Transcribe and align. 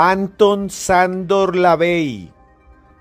Anton 0.00 0.70
Sandor 0.70 1.56
Lavey, 1.56 2.32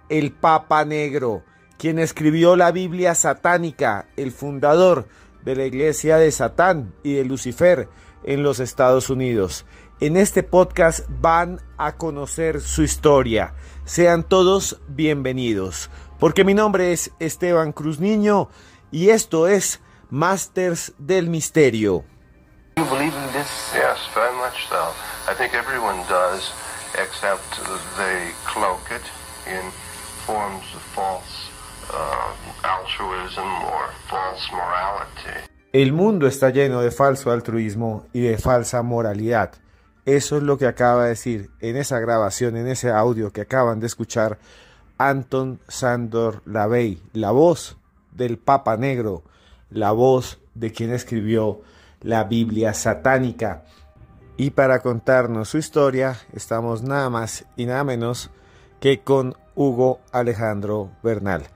el 0.09 0.31
Papa 0.31 0.83
Negro, 0.83 1.43
quien 1.77 1.99
escribió 1.99 2.55
la 2.55 2.71
Biblia 2.71 3.13
satánica, 3.13 4.07
el 4.17 4.31
fundador 4.31 5.07
de 5.43 5.55
la 5.55 5.65
Iglesia 5.65 6.17
de 6.17 6.31
Satán 6.31 6.95
y 7.03 7.13
de 7.13 7.23
Lucifer 7.23 7.87
en 8.23 8.41
los 8.41 8.59
Estados 8.59 9.11
Unidos. 9.11 9.67
En 9.99 10.17
este 10.17 10.41
podcast 10.41 11.05
van 11.07 11.61
a 11.77 11.97
conocer 11.97 12.61
su 12.61 12.81
historia. 12.81 13.53
Sean 13.85 14.23
todos 14.23 14.81
bienvenidos, 14.87 15.91
porque 16.17 16.43
mi 16.43 16.55
nombre 16.55 16.93
es 16.93 17.11
Esteban 17.19 17.73
Cruz 17.73 17.99
Niño 17.99 18.49
y 18.89 19.09
esto 19.09 19.47
es 19.47 19.81
Masters 20.09 20.93
del 20.97 21.29
Misterio. 21.29 22.05
You 22.75 22.85
believe 22.85 23.15
in 23.15 23.33
this? 23.33 23.71
Yes, 23.75 23.99
very 24.15 24.35
much 24.35 24.67
so. 24.67 24.93
I 25.31 25.35
think 25.35 25.53
everyone 25.53 25.97
does, 26.09 26.51
except 26.95 27.59
they 27.97 28.31
cloak 28.45 28.91
it 28.91 29.03
in 29.47 29.71
forms 30.25 30.63
of 30.75 30.81
false 30.93 31.49
uh, 31.93 32.33
altruism 32.63 33.47
or 33.63 33.91
false 34.07 34.51
morality. 34.51 35.47
El 35.73 35.93
mundo 35.93 36.27
está 36.27 36.49
lleno 36.49 36.81
de 36.81 36.91
falso 36.91 37.31
altruismo 37.31 38.05
y 38.13 38.21
de 38.21 38.37
falsa 38.37 38.81
moralidad. 38.83 39.51
Eso 40.05 40.37
es 40.37 40.43
lo 40.43 40.57
que 40.57 40.65
acaba 40.65 41.03
de 41.03 41.09
decir 41.09 41.51
en 41.59 41.75
esa 41.75 41.99
grabación, 41.99 42.55
en 42.55 42.67
ese 42.67 42.89
audio 42.89 43.31
que 43.31 43.41
acaban 43.41 43.79
de 43.81 43.87
escuchar 43.87 44.39
Anton 44.97 45.59
Sandor 45.67 46.41
Lavey, 46.45 47.01
la 47.13 47.31
voz 47.31 47.77
del 48.11 48.37
Papa 48.37 48.77
Negro, 48.77 49.23
la 49.69 49.91
voz 49.91 50.39
de 50.55 50.71
quien 50.71 50.91
escribió 50.93 51.61
la 52.01 52.23
Biblia 52.23 52.73
satánica. 52.73 53.65
Y 54.37 54.51
para 54.51 54.81
contarnos 54.81 55.49
su 55.49 55.57
historia, 55.57 56.19
estamos 56.31 56.83
nada 56.83 57.09
más 57.09 57.45
y 57.55 57.65
nada 57.65 57.83
menos 57.83 58.29
que 58.79 58.99
con 58.99 59.35
Hugo 59.55 59.99
Alejandro 60.11 60.91
Bernal. 61.01 61.47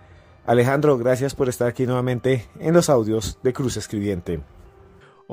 Alejandro, 0.48 0.98
gracias 0.98 1.36
por 1.36 1.48
estar 1.48 1.68
aquí 1.68 1.86
nuevamente 1.86 2.48
en 2.60 2.74
los 2.74 2.90
audios 2.90 3.38
de 3.44 3.54
Cruz 3.54 3.78
Escribiente. 3.78 4.42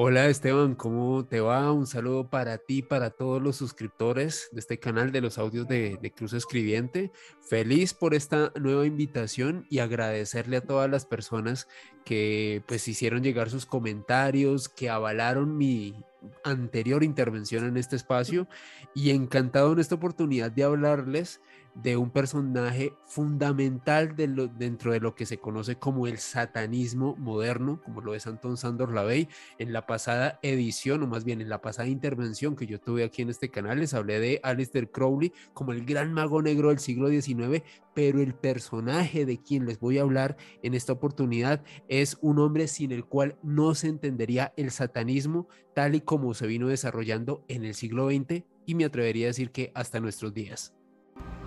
Hola 0.00 0.28
Esteban, 0.28 0.76
¿cómo 0.76 1.26
te 1.26 1.40
va? 1.40 1.72
Un 1.72 1.88
saludo 1.88 2.30
para 2.30 2.58
ti, 2.58 2.82
para 2.82 3.10
todos 3.10 3.42
los 3.42 3.56
suscriptores 3.56 4.48
de 4.52 4.60
este 4.60 4.78
canal 4.78 5.10
de 5.10 5.20
los 5.20 5.38
audios 5.38 5.66
de, 5.66 5.98
de, 6.00 6.12
Cruz 6.12 6.34
Escribiente. 6.34 7.10
Feliz 7.40 7.94
por 7.94 8.14
esta 8.14 8.52
nueva 8.54 8.86
invitación 8.86 9.66
y 9.68 9.80
agradecerle 9.80 10.58
a 10.58 10.60
todas 10.60 10.88
las 10.88 11.04
personas 11.04 11.66
que 12.04 12.62
pues 12.68 12.86
hicieron 12.86 13.24
llegar 13.24 13.50
sus 13.50 13.66
comentarios, 13.66 14.68
que 14.68 14.88
avalaron 14.88 15.56
mi 15.56 15.96
anterior 16.44 17.02
intervención 17.02 17.64
en 17.66 17.76
este 17.76 17.96
espacio 17.96 18.46
y 18.94 19.10
encantado 19.10 19.72
en 19.72 19.80
esta 19.80 19.96
oportunidad 19.96 20.52
de 20.52 20.62
hablarles 20.62 21.40
de 21.82 21.96
un 21.96 22.10
personaje 22.10 22.92
fundamental 23.06 24.16
dentro 24.16 24.92
de 24.92 25.00
lo 25.00 25.14
que 25.14 25.26
se 25.26 25.38
conoce 25.38 25.76
como 25.76 26.08
el 26.08 26.18
satanismo 26.18 27.14
moderno, 27.16 27.80
como 27.84 28.00
lo 28.00 28.14
es 28.14 28.26
Anton 28.26 28.56
Sandor 28.56 28.92
Lavey. 28.92 29.28
En 29.58 29.72
la 29.72 29.86
pasada 29.86 30.40
edición, 30.42 31.04
o 31.04 31.06
más 31.06 31.24
bien 31.24 31.40
en 31.40 31.48
la 31.48 31.60
pasada 31.60 31.88
intervención 31.88 32.56
que 32.56 32.66
yo 32.66 32.80
tuve 32.80 33.04
aquí 33.04 33.22
en 33.22 33.30
este 33.30 33.50
canal, 33.50 33.78
les 33.78 33.94
hablé 33.94 34.18
de 34.18 34.40
Aleister 34.42 34.90
Crowley 34.90 35.32
como 35.54 35.72
el 35.72 35.84
gran 35.84 36.12
mago 36.12 36.42
negro 36.42 36.70
del 36.70 36.80
siglo 36.80 37.08
XIX, 37.08 37.62
pero 37.94 38.20
el 38.20 38.34
personaje 38.34 39.24
de 39.24 39.40
quien 39.40 39.64
les 39.66 39.78
voy 39.78 39.98
a 39.98 40.02
hablar 40.02 40.36
en 40.64 40.74
esta 40.74 40.92
oportunidad 40.92 41.62
es 41.88 42.18
un 42.20 42.40
hombre 42.40 42.66
sin 42.66 42.90
el 42.90 43.04
cual 43.04 43.38
no 43.42 43.74
se 43.76 43.86
entendería 43.86 44.52
el 44.56 44.72
satanismo 44.72 45.48
tal 45.74 45.94
y 45.94 46.00
como 46.00 46.34
se 46.34 46.48
vino 46.48 46.66
desarrollando 46.66 47.44
en 47.46 47.64
el 47.64 47.74
siglo 47.74 48.08
XX 48.08 48.42
y 48.66 48.74
me 48.74 48.84
atrevería 48.84 49.26
a 49.26 49.28
decir 49.28 49.52
que 49.52 49.70
hasta 49.74 50.00
nuestros 50.00 50.34
días. 50.34 50.77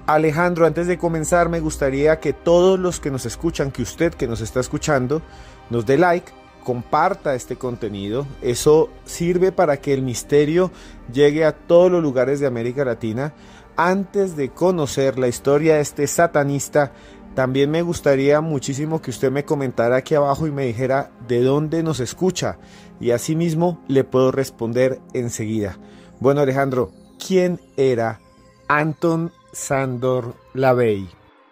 Alejandro, 0.08 0.66
antes 0.66 0.88
de 0.88 0.98
comenzar 0.98 1.50
me 1.50 1.60
gustaría 1.60 2.20
que 2.20 2.34
todos 2.34 2.80
los 2.80 3.00
que 3.00 3.12
nos 3.12 3.26
escuchan, 3.26 3.72
que 3.72 3.82
usted 3.82 4.14
que 4.14 4.28
nos 4.28 4.42
está 4.42 4.60
escuchando, 4.60 5.22
nos 5.70 5.86
dé 5.86 5.98
like, 5.98 6.32
comparta 6.64 7.36
este 7.36 7.56
contenido. 7.56 8.26
Eso 8.42 8.90
sirve 9.06 9.52
para 9.52 9.78
que 9.78 9.94
el 9.94 10.02
misterio 10.02 10.72
llegue 11.12 11.46
a 11.46 11.54
todos 11.54 11.92
los 11.92 12.02
lugares 12.02 12.40
de 12.40 12.48
América 12.48 12.86
Latina. 12.86 13.34
Antes 13.76 14.36
de 14.36 14.50
conocer 14.50 15.18
la 15.18 15.28
historia 15.28 15.76
de 15.76 15.82
este 15.82 16.08
satanista, 16.08 16.92
también 17.36 17.72
me 17.72 17.82
gustaría 17.82 18.42
muchísimo 18.42 19.02
que 19.02 19.12
usted 19.12 19.32
me 19.32 19.46
comentara 19.46 19.96
aquí 19.96 20.16
abajo 20.16 20.48
y 20.48 20.52
me 20.52 20.66
dijera 20.66 21.12
de 21.28 21.42
dónde 21.42 21.82
nos 21.82 22.00
escucha. 22.00 22.58
Y 23.00 23.12
asimismo 23.12 23.82
le 23.88 24.04
puedo 24.04 24.32
responder 24.32 25.00
enseguida. 25.14 25.78
Bueno 26.20 26.42
Alejandro, 26.42 26.92
¿quién 27.26 27.60
era 27.78 28.20
Anton 28.68 29.32
Sandor 29.54 30.36
Lavey. 30.54 31.10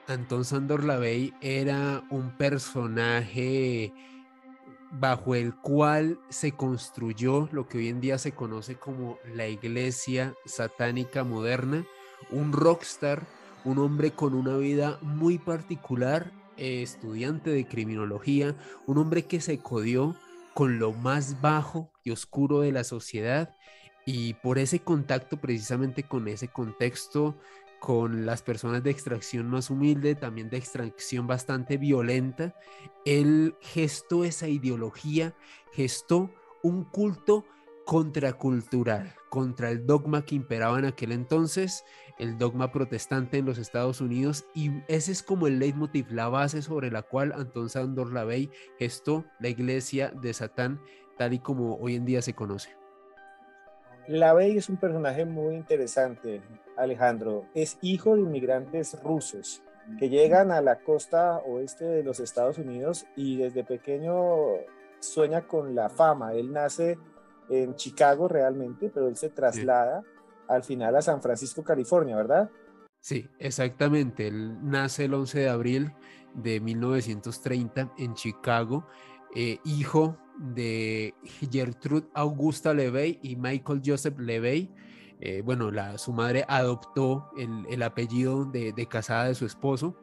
Anton 0.07 0.45
Sandor 0.45 0.85
Lavey 0.85 1.33
era 1.41 2.03
un 2.09 2.31
personaje 2.37 3.93
bajo 4.91 5.35
el 5.35 5.53
cual 5.55 6.17
se 6.29 6.53
construyó 6.53 7.49
lo 7.51 7.67
que 7.67 7.79
hoy 7.79 7.89
en 7.89 7.99
día 7.99 8.17
se 8.17 8.31
conoce 8.31 8.75
como 8.75 9.19
la 9.35 9.47
iglesia 9.47 10.33
satánica 10.45 11.23
moderna, 11.23 11.85
un 12.31 12.53
rockstar, 12.53 13.23
un 13.65 13.77
hombre 13.79 14.11
con 14.11 14.33
una 14.33 14.55
vida 14.55 14.97
muy 15.01 15.37
particular, 15.37 16.31
estudiante 16.57 17.49
de 17.49 17.67
criminología, 17.67 18.55
un 18.87 18.97
hombre 18.97 19.25
que 19.25 19.41
se 19.41 19.59
codió 19.59 20.15
con 20.53 20.79
lo 20.79 20.93
más 20.93 21.41
bajo 21.41 21.91
y 22.03 22.11
oscuro 22.11 22.61
de 22.61 22.71
la 22.71 22.83
sociedad 22.83 23.55
y 24.05 24.33
por 24.35 24.57
ese 24.57 24.79
contacto 24.79 25.37
precisamente 25.37 26.03
con 26.03 26.27
ese 26.27 26.47
contexto 26.47 27.35
con 27.79 28.25
las 28.25 28.41
personas 28.41 28.83
de 28.83 28.91
extracción 28.91 29.49
más 29.49 29.69
humilde, 29.69 30.15
también 30.15 30.49
de 30.49 30.57
extracción 30.57 31.27
bastante 31.27 31.77
violenta, 31.77 32.55
él 33.05 33.55
gestó 33.61 34.23
esa 34.25 34.47
ideología, 34.47 35.35
gestó 35.71 36.31
un 36.61 36.83
culto 36.83 37.45
contracultural, 37.85 39.15
contra 39.29 39.71
el 39.71 39.85
dogma 39.85 40.23
que 40.23 40.35
imperaba 40.35 40.77
en 40.77 40.85
aquel 40.85 41.11
entonces, 41.11 41.83
el 42.19 42.37
dogma 42.37 42.71
protestante 42.71 43.37
en 43.37 43.45
los 43.45 43.57
Estados 43.57 44.01
Unidos, 44.01 44.45
y 44.53 44.71
ese 44.87 45.11
es 45.11 45.23
como 45.23 45.47
el 45.47 45.57
leitmotiv, 45.57 46.11
la 46.11 46.29
base 46.29 46.61
sobre 46.61 46.91
la 46.91 47.01
cual 47.01 47.31
Anton 47.33 47.69
Sandor 47.69 48.11
Lavey 48.13 48.51
gestó 48.77 49.25
la 49.39 49.49
iglesia 49.49 50.11
de 50.21 50.33
Satán, 50.33 50.81
tal 51.17 51.33
y 51.33 51.39
como 51.39 51.75
hoy 51.77 51.95
en 51.95 52.05
día 52.05 52.21
se 52.21 52.35
conoce. 52.35 52.78
Lavey 54.09 54.57
es 54.57 54.69
un 54.69 54.77
personaje 54.77 55.23
muy 55.23 55.53
interesante, 55.53 56.41
Alejandro. 56.75 57.45
Es 57.53 57.77
hijo 57.81 58.15
de 58.15 58.21
inmigrantes 58.21 58.97
rusos 59.03 59.61
que 59.99 60.09
llegan 60.09 60.51
a 60.51 60.61
la 60.61 60.79
costa 60.79 61.37
oeste 61.45 61.85
de 61.85 62.03
los 62.03 62.19
Estados 62.19 62.57
Unidos 62.57 63.05
y 63.15 63.37
desde 63.37 63.63
pequeño 63.63 64.15
sueña 64.99 65.47
con 65.47 65.75
la 65.75 65.89
fama. 65.89 66.33
Él 66.33 66.51
nace 66.51 66.97
en 67.51 67.75
Chicago 67.75 68.27
realmente, 68.27 68.89
pero 68.91 69.07
él 69.07 69.15
se 69.15 69.29
traslada 69.29 70.03
al 70.47 70.63
final 70.63 70.95
a 70.95 71.03
San 71.03 71.21
Francisco, 71.21 71.63
California, 71.63 72.15
¿verdad? 72.15 72.49
Sí, 72.99 73.29
exactamente. 73.37 74.27
Él 74.27 74.57
nace 74.63 75.05
el 75.05 75.13
11 75.13 75.41
de 75.41 75.49
abril 75.49 75.93
de 76.33 76.59
1930 76.59 77.93
en 77.99 78.15
Chicago, 78.15 78.87
eh, 79.35 79.59
hijo 79.65 80.17
de 80.39 81.13
Gertrude 81.23 82.07
Augusta 82.13 82.73
Levey 82.73 83.19
y 83.21 83.35
Michael 83.35 83.81
Joseph 83.85 84.17
Levey. 84.17 84.71
Eh, 85.21 85.41
bueno, 85.43 85.69
la, 85.69 85.97
su 85.97 86.13
madre 86.13 86.45
adoptó 86.47 87.29
el, 87.37 87.83
apellido 87.83 88.45
de, 88.45 88.71
de, 88.71 88.85
casada 88.87 89.25
de 89.25 89.35
su 89.35 89.45
esposo. 89.45 89.95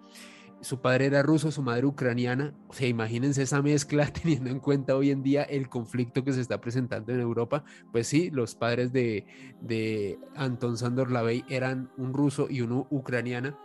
Su 0.61 0.81
padre 0.81 1.07
era 1.07 1.23
ruso, 1.23 1.51
su 1.51 1.63
madre 1.63 1.87
ucraniana. 1.87 2.55
O 2.69 2.73
sea, 2.73 2.89
imagínense 2.89 3.43
esa 3.43 3.63
mezcla 3.63 4.07
teniendo 4.13 4.51
en 4.51 4.61
cuenta 4.61 4.97
hoy 4.97 5.11
en 5.11 5.23
día 5.23 5.43
el 5.43 5.69
conflicto 5.69 6.25
que 6.25 6.33
se 6.33 6.41
está 6.41 6.61
presentando 6.61 7.13
en 7.13 7.21
Europa. 7.21 7.65
Pues 7.93 8.07
sí, 8.07 8.31
los 8.31 8.55
padres 8.55 8.93
de, 8.93 9.27
de 9.61 10.19
Anton 10.35 10.77
Sandor 10.77 11.11
Lavey 11.11 11.45
eran 11.49 11.91
un 11.97 12.13
ruso 12.13 12.47
y 12.51 12.61
una 12.61 12.85
ucraniana. 12.91 13.59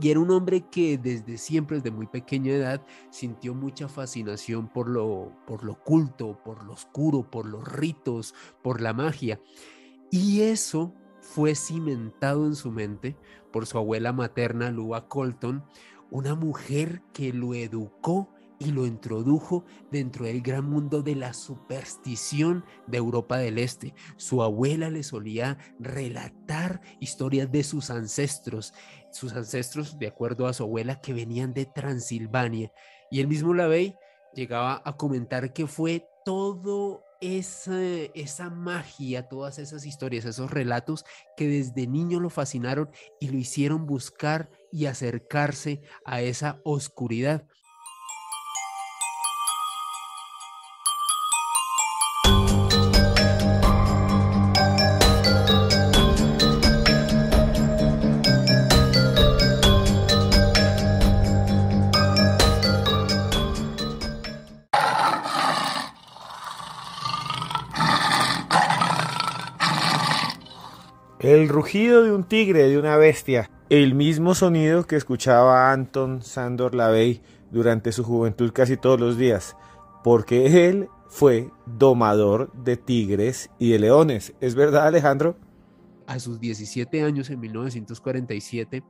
Y 0.00 0.10
era 0.10 0.20
un 0.20 0.30
hombre 0.30 0.62
que 0.70 0.98
desde 0.98 1.38
siempre, 1.38 1.78
desde 1.78 1.90
muy 1.90 2.06
pequeña 2.06 2.52
edad, 2.52 2.82
sintió 3.10 3.54
mucha 3.54 3.88
fascinación 3.88 4.68
por 4.68 4.88
lo, 4.88 5.32
por 5.46 5.64
lo 5.64 5.72
oculto, 5.72 6.38
por 6.44 6.64
lo 6.64 6.72
oscuro, 6.72 7.28
por 7.28 7.46
los 7.46 7.66
ritos, 7.66 8.34
por 8.62 8.80
la 8.80 8.92
magia. 8.92 9.40
Y 10.10 10.42
eso 10.42 10.94
fue 11.20 11.54
cimentado 11.54 12.46
en 12.46 12.54
su 12.54 12.70
mente 12.70 13.16
por 13.52 13.66
su 13.66 13.78
abuela 13.78 14.12
materna, 14.12 14.70
Lua 14.70 15.08
Colton, 15.08 15.64
una 16.10 16.34
mujer 16.34 17.02
que 17.12 17.32
lo 17.32 17.54
educó 17.54 18.30
y 18.58 18.72
lo 18.72 18.86
introdujo 18.86 19.64
dentro 19.90 20.24
del 20.24 20.42
gran 20.42 20.68
mundo 20.68 21.02
de 21.02 21.14
la 21.14 21.32
superstición 21.32 22.64
de 22.86 22.98
Europa 22.98 23.38
del 23.38 23.58
Este. 23.58 23.94
Su 24.16 24.42
abuela 24.42 24.90
le 24.90 25.02
solía 25.02 25.58
relatar 25.78 26.80
historias 27.00 27.50
de 27.50 27.62
sus 27.64 27.90
ancestros, 27.90 28.74
sus 29.12 29.32
ancestros, 29.32 29.98
de 29.98 30.08
acuerdo 30.08 30.46
a 30.46 30.52
su 30.52 30.64
abuela, 30.64 31.00
que 31.00 31.12
venían 31.12 31.54
de 31.54 31.66
Transilvania. 31.66 32.72
Y 33.10 33.20
el 33.20 33.28
mismo 33.28 33.54
Lavey 33.54 33.94
llegaba 34.34 34.82
a 34.84 34.96
comentar 34.96 35.52
que 35.52 35.66
fue 35.66 36.06
todo 36.24 37.04
esa, 37.20 37.80
esa 38.14 38.50
magia, 38.50 39.28
todas 39.28 39.58
esas 39.58 39.86
historias, 39.86 40.24
esos 40.24 40.50
relatos 40.50 41.04
que 41.36 41.48
desde 41.48 41.86
niño 41.86 42.20
lo 42.20 42.30
fascinaron 42.30 42.90
y 43.20 43.28
lo 43.28 43.38
hicieron 43.38 43.86
buscar 43.86 44.50
y 44.70 44.86
acercarse 44.86 45.82
a 46.04 46.20
esa 46.22 46.60
oscuridad. 46.64 47.46
Rugido 71.58 72.04
de 72.04 72.12
un 72.12 72.22
tigre, 72.22 72.68
de 72.68 72.78
una 72.78 72.96
bestia, 72.96 73.50
el 73.68 73.96
mismo 73.96 74.36
sonido 74.36 74.86
que 74.86 74.94
escuchaba 74.94 75.72
Anton 75.72 76.22
Sandor 76.22 76.72
Lavey 76.72 77.20
durante 77.50 77.90
su 77.90 78.04
juventud 78.04 78.52
casi 78.52 78.76
todos 78.76 79.00
los 79.00 79.18
días, 79.18 79.56
porque 80.04 80.68
él 80.68 80.88
fue 81.08 81.50
domador 81.66 82.52
de 82.52 82.76
tigres 82.76 83.50
y 83.58 83.70
de 83.70 83.80
leones. 83.80 84.34
¿Es 84.40 84.54
verdad, 84.54 84.86
Alejandro? 84.86 85.36
A 86.06 86.20
sus 86.20 86.38
17 86.38 87.02
años, 87.02 87.28
en 87.28 87.40
1947, 87.40 88.84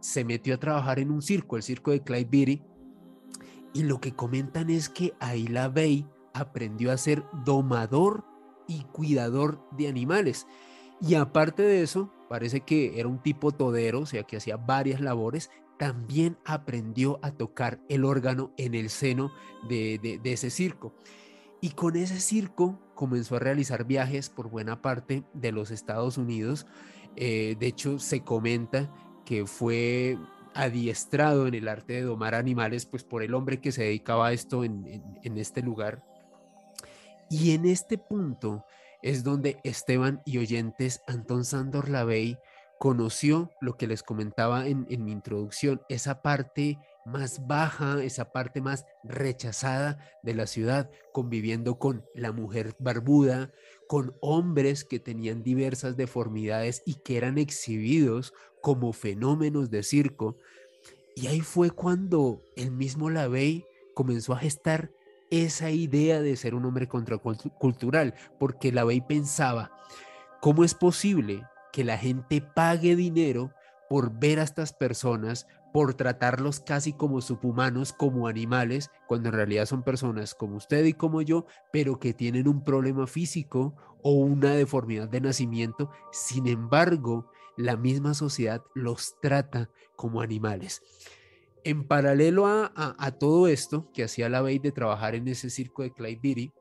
se 0.00 0.22
metió 0.22 0.56
a 0.56 0.60
trabajar 0.60 0.98
en 0.98 1.10
un 1.10 1.22
circo, 1.22 1.56
el 1.56 1.62
circo 1.62 1.90
de 1.90 2.02
Clyde 2.02 2.28
Beatty, 2.30 2.62
y 3.72 3.84
lo 3.84 3.98
que 3.98 4.12
comentan 4.12 4.68
es 4.68 4.90
que 4.90 5.14
ahí 5.20 5.46
Lavey 5.46 6.06
aprendió 6.34 6.92
a 6.92 6.98
ser 6.98 7.24
domador 7.46 8.26
y 8.68 8.82
cuidador 8.92 9.66
de 9.70 9.88
animales. 9.88 10.46
Y 11.00 11.14
aparte 11.14 11.62
de 11.62 11.82
eso, 11.82 12.12
parece 12.28 12.60
que 12.60 13.00
era 13.00 13.08
un 13.08 13.22
tipo 13.22 13.52
todero, 13.52 14.00
o 14.00 14.06
sea, 14.06 14.22
que 14.24 14.36
hacía 14.36 14.56
varias 14.56 15.00
labores, 15.00 15.50
también 15.78 16.36
aprendió 16.44 17.18
a 17.22 17.30
tocar 17.30 17.80
el 17.88 18.04
órgano 18.04 18.52
en 18.58 18.74
el 18.74 18.90
seno 18.90 19.32
de, 19.66 20.20
ese 20.24 20.50
circo. 20.50 20.94
Y 21.62 21.70
con 21.70 21.96
ese 21.96 22.20
circo 22.20 22.78
comenzó 22.94 23.36
a 23.36 23.38
realizar 23.38 23.84
viajes 23.84 24.28
por 24.28 24.50
buena 24.50 24.82
parte 24.82 25.24
de 25.32 25.52
los 25.52 25.70
Estados 25.70 26.18
Unidos. 26.18 26.66
Eh, 27.16 27.56
de 27.58 27.66
hecho, 27.66 27.98
se 27.98 28.20
comenta 28.20 28.92
que 29.24 29.46
fue 29.46 30.18
adiestrado 30.54 31.46
en 31.46 31.54
el 31.54 31.66
arte 31.66 31.94
de 31.94 32.02
domar 32.02 32.34
animales, 32.34 32.84
pues 32.84 33.02
por 33.02 33.22
el 33.22 33.32
hombre 33.32 33.60
que 33.60 33.72
se 33.72 33.84
dedicaba 33.84 34.28
a 34.28 34.32
esto 34.32 34.64
en, 34.64 35.02
en 35.22 35.38
este 35.38 35.62
lugar. 35.62 36.04
Y 37.30 37.52
en 37.54 37.64
este 37.64 37.96
punto, 37.96 38.66
es 39.02 39.24
donde 39.24 39.58
Esteban 39.64 40.22
y 40.24 40.38
oyentes 40.38 41.00
Antón 41.06 41.44
Sandor 41.44 41.88
Lavey 41.88 42.38
conoció 42.80 43.50
lo 43.60 43.76
que 43.76 43.86
les 43.86 44.02
comentaba 44.02 44.66
en, 44.66 44.86
mi 44.88 45.12
introducción, 45.12 45.82
esa 45.90 46.22
parte 46.22 46.78
más 47.04 47.46
baja, 47.46 48.02
esa 48.02 48.32
parte 48.32 48.62
más 48.62 48.86
rechazada 49.04 49.98
de 50.22 50.32
la 50.32 50.46
ciudad, 50.46 50.90
conviviendo 51.12 51.78
con 51.78 52.06
la 52.14 52.32
mujer 52.32 52.74
barbuda, 52.78 53.52
con 53.86 54.16
hombres 54.22 54.86
que 54.86 54.98
tenían 54.98 55.42
diversas 55.42 55.98
deformidades 55.98 56.82
y 56.86 56.94
que 56.94 57.18
eran 57.18 57.36
exhibidos 57.36 58.32
como 58.62 58.94
fenómenos 58.94 59.70
de 59.70 59.82
circo. 59.82 60.38
Y 61.14 61.26
ahí 61.26 61.42
fue 61.42 61.70
cuando 61.70 62.42
el 62.56 62.70
mismo 62.70 63.10
Lavey 63.10 63.66
comenzó 63.94 64.32
a 64.32 64.38
gestar 64.38 64.90
esa 65.30 65.70
idea 65.70 66.20
de 66.20 66.36
ser 66.36 66.54
un 66.54 66.64
hombre 66.64 66.88
contracultural, 66.88 68.14
porque 68.38 68.72
la 68.72 68.84
Bey 68.84 69.00
pensaba, 69.00 69.72
¿cómo 70.40 70.64
es 70.64 70.74
posible 70.74 71.46
que 71.72 71.84
la 71.84 71.98
gente 71.98 72.40
pague 72.40 72.96
dinero 72.96 73.52
por 73.88 74.18
ver 74.18 74.40
a 74.40 74.44
estas 74.44 74.72
personas, 74.72 75.46
por 75.72 75.94
tratarlos 75.94 76.60
casi 76.60 76.92
como 76.92 77.20
subhumanos, 77.20 77.92
como 77.92 78.26
animales, 78.26 78.90
cuando 79.06 79.28
en 79.28 79.34
realidad 79.34 79.66
son 79.66 79.82
personas 79.82 80.34
como 80.34 80.56
usted 80.56 80.84
y 80.84 80.94
como 80.94 81.22
yo, 81.22 81.46
pero 81.72 81.98
que 82.00 82.12
tienen 82.12 82.48
un 82.48 82.64
problema 82.64 83.06
físico 83.06 83.74
o 84.02 84.12
una 84.12 84.52
deformidad 84.52 85.08
de 85.08 85.20
nacimiento? 85.20 85.90
Sin 86.12 86.48
embargo, 86.48 87.30
la 87.56 87.76
misma 87.76 88.14
sociedad 88.14 88.62
los 88.74 89.14
trata 89.20 89.70
como 89.96 90.20
animales. 90.20 90.82
En 91.64 91.84
paralelo 91.84 92.46
a, 92.46 93.16
todo 93.18 93.48
esto 93.48 93.90
que 93.92 94.04
hacía 94.04 94.28
la 94.28 94.42
Bey 94.42 94.58
de 94.58 94.72
trabajar 94.72 95.14
en 95.14 95.28
ese 95.28 95.50
circo 95.50 95.82
de 95.82 95.92
Clyde 95.92 96.20
Beatty, 96.22 96.52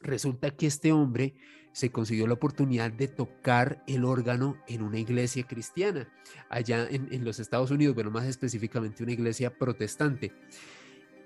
resulta 0.00 0.50
que 0.50 0.66
este 0.66 0.92
hombre 0.92 1.34
se 1.72 1.90
consiguió 1.90 2.26
la 2.26 2.34
oportunidad 2.34 2.92
de 2.92 3.08
tocar 3.08 3.82
el 3.86 4.04
órgano 4.04 4.56
en 4.68 4.82
una 4.82 4.98
iglesia 4.98 5.44
cristiana, 5.44 6.12
allá 6.48 6.86
en, 6.90 7.08
en 7.12 7.24
los 7.24 7.40
Estados 7.40 7.70
Unidos, 7.70 7.94
pero 7.96 8.10
más 8.10 8.26
específicamente 8.26 9.02
una 9.02 9.12
iglesia 9.12 9.56
protestante. 9.56 10.32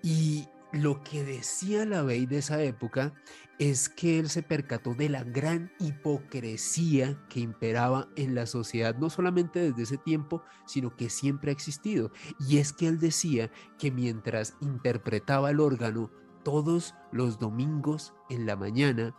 Y 0.02 0.48
lo 0.76 1.02
que 1.02 1.24
decía 1.24 1.84
la 1.84 2.02
Bey 2.02 2.26
de 2.26 2.38
esa 2.38 2.62
época 2.62 3.14
es 3.58 3.88
que 3.88 4.18
él 4.18 4.28
se 4.28 4.42
percató 4.42 4.94
de 4.94 5.08
la 5.08 5.24
gran 5.24 5.72
hipocresía 5.78 7.18
que 7.28 7.40
imperaba 7.40 8.08
en 8.16 8.34
la 8.34 8.46
sociedad, 8.46 8.96
no 8.96 9.08
solamente 9.08 9.60
desde 9.60 9.82
ese 9.82 9.98
tiempo, 9.98 10.42
sino 10.66 10.94
que 10.94 11.08
siempre 11.08 11.50
ha 11.50 11.54
existido. 11.54 12.10
Y 12.38 12.58
es 12.58 12.72
que 12.72 12.86
él 12.86 12.98
decía 13.00 13.50
que 13.78 13.90
mientras 13.90 14.56
interpretaba 14.60 15.50
el 15.50 15.60
órgano 15.60 16.10
todos 16.44 16.94
los 17.12 17.38
domingos 17.38 18.12
en 18.28 18.46
la 18.46 18.56
mañana, 18.56 19.14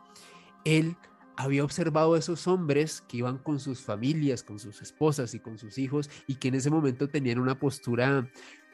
él 0.66 0.98
había 1.38 1.64
observado 1.64 2.16
a 2.16 2.20
esos 2.20 2.48
hombres 2.48 3.02
que 3.08 3.18
iban 3.18 3.38
con 3.38 3.60
sus 3.60 3.82
familias, 3.82 4.44
con 4.44 4.60
sus 4.60 4.82
esposas 4.82 5.36
y 5.36 5.40
con 5.40 5.60
sus 5.60 5.78
hijos 5.78 6.10
y 6.26 6.36
que 6.36 6.48
en 6.48 6.56
ese 6.56 6.72
momento 6.72 7.10
tenían 7.10 7.40
una 7.40 7.60
postura 7.60 8.28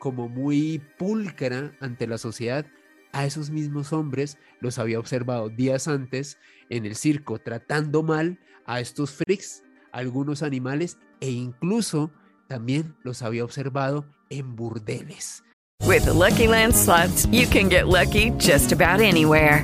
como 0.04 0.28
muy 0.28 0.82
pulcra 0.98 1.72
ante 1.80 2.08
la 2.08 2.18
sociedad, 2.18 2.66
a 3.14 3.26
esos 3.26 3.50
mismos 3.50 3.94
hombres 3.94 4.38
los 4.60 4.78
había 4.78 5.00
observado 5.00 5.48
días 5.48 5.88
antes 5.88 6.38
en 6.70 6.86
el 6.86 6.98
circo 6.98 7.40
tratando 7.40 8.04
mal 8.04 8.38
a 8.66 8.82
estos 8.82 9.12
freaks, 9.12 9.64
algunos 9.94 10.44
animales 10.44 10.98
e 11.22 11.32
incluso 11.32 12.12
también 12.50 12.98
los 13.04 13.22
había 13.22 13.46
observado 13.46 14.06
en 14.30 14.58
burdeles. 14.58 15.42
With 15.88 16.06
Lucky 16.08 16.48
Land 16.48 16.74
slots, 16.74 17.26
you 17.32 17.48
can 17.48 17.70
get 17.70 17.88
lucky 17.88 18.32
just 18.32 18.74
about 18.74 19.00
anywhere. 19.00 19.64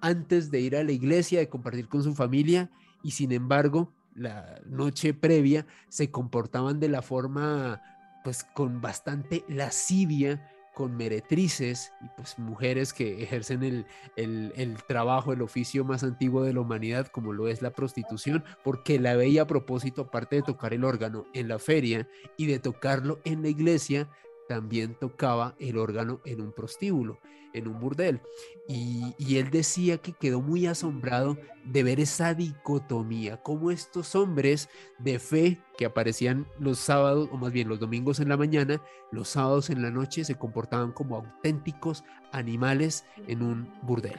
antes 0.00 0.50
de 0.50 0.60
ir 0.60 0.76
a 0.76 0.84
la 0.84 0.92
iglesia, 0.92 1.38
de 1.38 1.48
compartir 1.48 1.88
con 1.88 2.02
su 2.02 2.14
familia, 2.14 2.70
y 3.02 3.12
sin 3.12 3.32
embargo, 3.32 3.92
la 4.14 4.60
noche 4.66 5.14
previa 5.14 5.66
se 5.88 6.10
comportaban 6.10 6.80
de 6.80 6.88
la 6.88 7.02
forma, 7.02 7.80
pues 8.24 8.44
con 8.54 8.80
bastante 8.80 9.44
lascivia 9.48 10.40
con 10.74 10.96
meretrices 10.96 11.92
y 12.00 12.06
pues 12.16 12.38
mujeres 12.38 12.92
que 12.92 13.22
ejercen 13.22 13.62
el, 13.62 13.86
el, 14.16 14.52
el, 14.56 14.82
trabajo, 14.84 15.32
el 15.32 15.42
oficio 15.42 15.84
más 15.84 16.02
antiguo 16.02 16.42
de 16.42 16.54
la 16.54 16.60
humanidad, 16.60 17.08
como 17.08 17.32
lo 17.32 17.48
es 17.48 17.60
la 17.60 17.72
prostitución, 17.72 18.44
porque 18.64 18.98
la 18.98 19.16
veía 19.16 19.42
a 19.42 19.46
propósito, 19.46 20.02
aparte 20.02 20.36
de 20.36 20.42
tocar 20.42 20.72
el 20.72 20.84
órgano 20.84 21.26
en 21.34 21.48
la 21.48 21.58
feria 21.58 22.08
y 22.36 22.46
de 22.46 22.58
tocarlo 22.58 23.20
en 23.24 23.42
la 23.42 23.48
iglesia, 23.48 24.08
también 24.50 24.96
tocaba 24.96 25.54
el 25.60 25.78
órgano 25.78 26.20
en 26.24 26.40
un 26.40 26.50
prostíbulo, 26.50 27.20
en 27.52 27.68
un 27.68 27.78
burdel. 27.78 28.20
Y, 28.66 29.36
él 29.36 29.48
decía 29.50 29.98
que 29.98 30.12
quedó 30.12 30.40
muy 30.40 30.66
asombrado 30.66 31.38
de 31.64 31.84
ver 31.84 32.00
esa 32.00 32.34
dicotomía, 32.34 33.40
cómo 33.44 33.70
estos 33.70 34.16
hombres 34.16 34.68
de 34.98 35.20
fe 35.20 35.62
que 35.78 35.84
aparecían 35.84 36.48
los 36.58 36.80
sábados, 36.80 37.28
o 37.30 37.36
más 37.36 37.52
bien 37.52 37.68
los 37.68 37.78
domingos 37.78 38.18
en 38.18 38.28
la 38.28 38.36
mañana, 38.36 38.82
los 39.12 39.28
sábados 39.28 39.70
en 39.70 39.82
la 39.82 39.92
noche, 39.92 40.24
se 40.24 40.34
comportaban 40.34 40.90
como 40.90 41.14
auténticos 41.14 42.02
animales 42.32 43.04
en 43.28 43.42
un 43.42 43.72
burdel. 43.82 44.18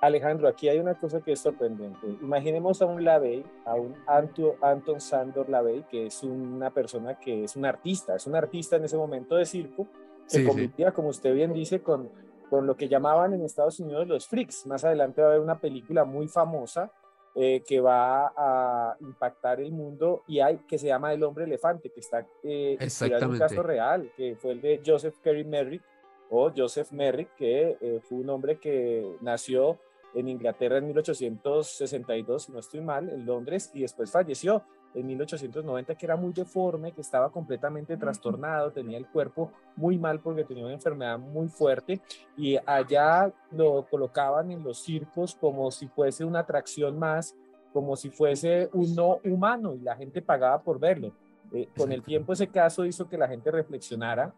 Alejandro, 0.00 0.48
aquí 0.48 0.68
hay 0.68 0.78
una 0.78 0.94
cosa 0.94 1.20
que 1.20 1.32
es 1.32 1.40
sorprendente. 1.40 2.06
Imaginemos 2.22 2.80
a 2.80 2.86
un 2.86 3.04
Lavey, 3.04 3.44
a 3.66 3.74
un 3.74 3.94
Anto, 4.06 4.56
Anton 4.62 5.00
Sandor 5.00 5.48
Lavey, 5.48 5.84
que 5.90 6.06
es 6.06 6.22
una 6.22 6.70
persona 6.70 7.18
que 7.18 7.44
es 7.44 7.56
un 7.56 7.66
artista, 7.66 8.16
es 8.16 8.26
un 8.26 8.34
artista 8.34 8.76
en 8.76 8.84
ese 8.84 8.96
momento 8.96 9.36
de 9.36 9.44
circo, 9.44 9.86
se 10.26 10.40
sí, 10.40 10.46
convertía, 10.46 10.88
sí. 10.88 10.94
como 10.94 11.08
usted 11.08 11.34
bien 11.34 11.52
dice, 11.52 11.82
con, 11.82 12.08
con 12.48 12.66
lo 12.66 12.76
que 12.76 12.88
llamaban 12.88 13.34
en 13.34 13.42
Estados 13.42 13.78
Unidos 13.80 14.08
los 14.08 14.26
freaks. 14.26 14.66
Más 14.66 14.84
adelante 14.84 15.20
va 15.20 15.28
a 15.28 15.30
haber 15.32 15.42
una 15.42 15.58
película 15.58 16.04
muy 16.04 16.28
famosa 16.28 16.90
eh, 17.34 17.62
que 17.66 17.80
va 17.80 18.32
a 18.36 18.96
impactar 19.00 19.60
el 19.60 19.70
mundo 19.70 20.24
y 20.26 20.40
hay 20.40 20.58
que 20.66 20.78
se 20.78 20.88
llama 20.88 21.12
El 21.12 21.22
hombre 21.22 21.44
elefante, 21.44 21.90
que 21.90 22.00
está 22.00 22.26
eh, 22.42 22.76
en 22.78 23.30
un 23.30 23.38
caso 23.38 23.62
real, 23.62 24.10
que 24.16 24.34
fue 24.34 24.52
el 24.52 24.60
de 24.60 24.80
Joseph 24.84 25.16
Carey 25.22 25.44
Merrick 25.44 25.82
o 26.30 26.50
Joseph 26.56 26.92
Merrick, 26.92 27.34
que 27.34 27.76
eh, 27.80 28.00
fue 28.02 28.18
un 28.18 28.30
hombre 28.30 28.58
que 28.58 29.16
nació 29.20 29.78
en 30.14 30.28
Inglaterra 30.28 30.78
en 30.78 30.86
1862, 30.86 32.44
si 32.44 32.52
no 32.52 32.58
estoy 32.58 32.80
mal, 32.80 33.08
en 33.08 33.26
Londres, 33.26 33.70
y 33.74 33.82
después 33.82 34.10
falleció 34.10 34.62
en 34.94 35.06
1890, 35.06 35.94
que 35.94 36.06
era 36.06 36.16
muy 36.16 36.32
deforme, 36.32 36.92
que 36.92 37.00
estaba 37.00 37.30
completamente 37.30 37.96
trastornado, 37.96 38.72
tenía 38.72 38.98
el 38.98 39.06
cuerpo 39.06 39.52
muy 39.76 39.98
mal 39.98 40.20
porque 40.20 40.44
tenía 40.44 40.64
una 40.64 40.74
enfermedad 40.74 41.18
muy 41.18 41.48
fuerte, 41.48 42.00
y 42.36 42.56
allá 42.66 43.32
lo 43.52 43.86
colocaban 43.88 44.50
en 44.50 44.64
los 44.64 44.78
circos 44.82 45.34
como 45.34 45.70
si 45.70 45.86
fuese 45.88 46.24
una 46.24 46.40
atracción 46.40 46.98
más, 46.98 47.36
como 47.72 47.94
si 47.94 48.10
fuese 48.10 48.68
un 48.72 48.94
no 48.96 49.20
humano, 49.24 49.74
y 49.74 49.80
la 49.80 49.96
gente 49.96 50.22
pagaba 50.22 50.60
por 50.62 50.80
verlo. 50.80 51.12
Eh, 51.52 51.68
con 51.76 51.90
el 51.90 52.02
tiempo 52.02 52.32
ese 52.32 52.48
caso 52.48 52.84
hizo 52.84 53.08
que 53.08 53.18
la 53.18 53.28
gente 53.28 53.50
reflexionara, 53.50 54.32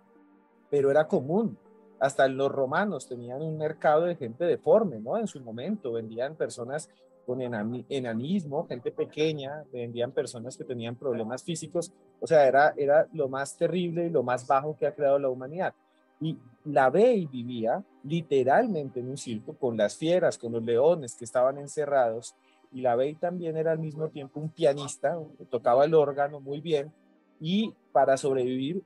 pero 0.70 0.90
era 0.90 1.06
común 1.06 1.58
hasta 2.02 2.26
los 2.26 2.50
romanos 2.50 3.06
tenían 3.06 3.40
un 3.42 3.56
mercado 3.56 4.06
de 4.06 4.16
gente 4.16 4.44
deforme, 4.44 4.98
¿no? 4.98 5.16
En 5.18 5.28
su 5.28 5.40
momento 5.40 5.92
vendían 5.92 6.34
personas 6.34 6.90
con 7.24 7.40
enanismo, 7.40 8.66
gente 8.66 8.90
pequeña, 8.90 9.62
vendían 9.72 10.10
personas 10.10 10.56
que 10.56 10.64
tenían 10.64 10.96
problemas 10.96 11.44
físicos, 11.44 11.92
o 12.18 12.26
sea, 12.26 12.48
era, 12.48 12.74
era 12.76 13.06
lo 13.12 13.28
más 13.28 13.56
terrible 13.56 14.06
y 14.06 14.10
lo 14.10 14.24
más 14.24 14.44
bajo 14.48 14.76
que 14.76 14.88
ha 14.88 14.94
creado 14.96 15.20
la 15.20 15.28
humanidad. 15.28 15.74
Y 16.20 16.36
la 16.64 16.90
Bey 16.90 17.26
vivía 17.26 17.84
literalmente 18.02 18.98
en 18.98 19.08
un 19.08 19.16
circo 19.16 19.54
con 19.54 19.76
las 19.76 19.96
fieras, 19.96 20.36
con 20.36 20.50
los 20.50 20.62
leones 20.64 21.14
que 21.14 21.24
estaban 21.24 21.56
encerrados, 21.58 22.34
y 22.72 22.80
la 22.80 22.96
Bey 22.96 23.14
también 23.14 23.56
era 23.56 23.70
al 23.70 23.78
mismo 23.78 24.08
tiempo 24.08 24.40
un 24.40 24.48
pianista, 24.48 25.16
tocaba 25.50 25.84
el 25.84 25.94
órgano 25.94 26.40
muy 26.40 26.60
bien, 26.60 26.92
y 27.38 27.72
para 27.92 28.16
sobrevivir 28.16 28.82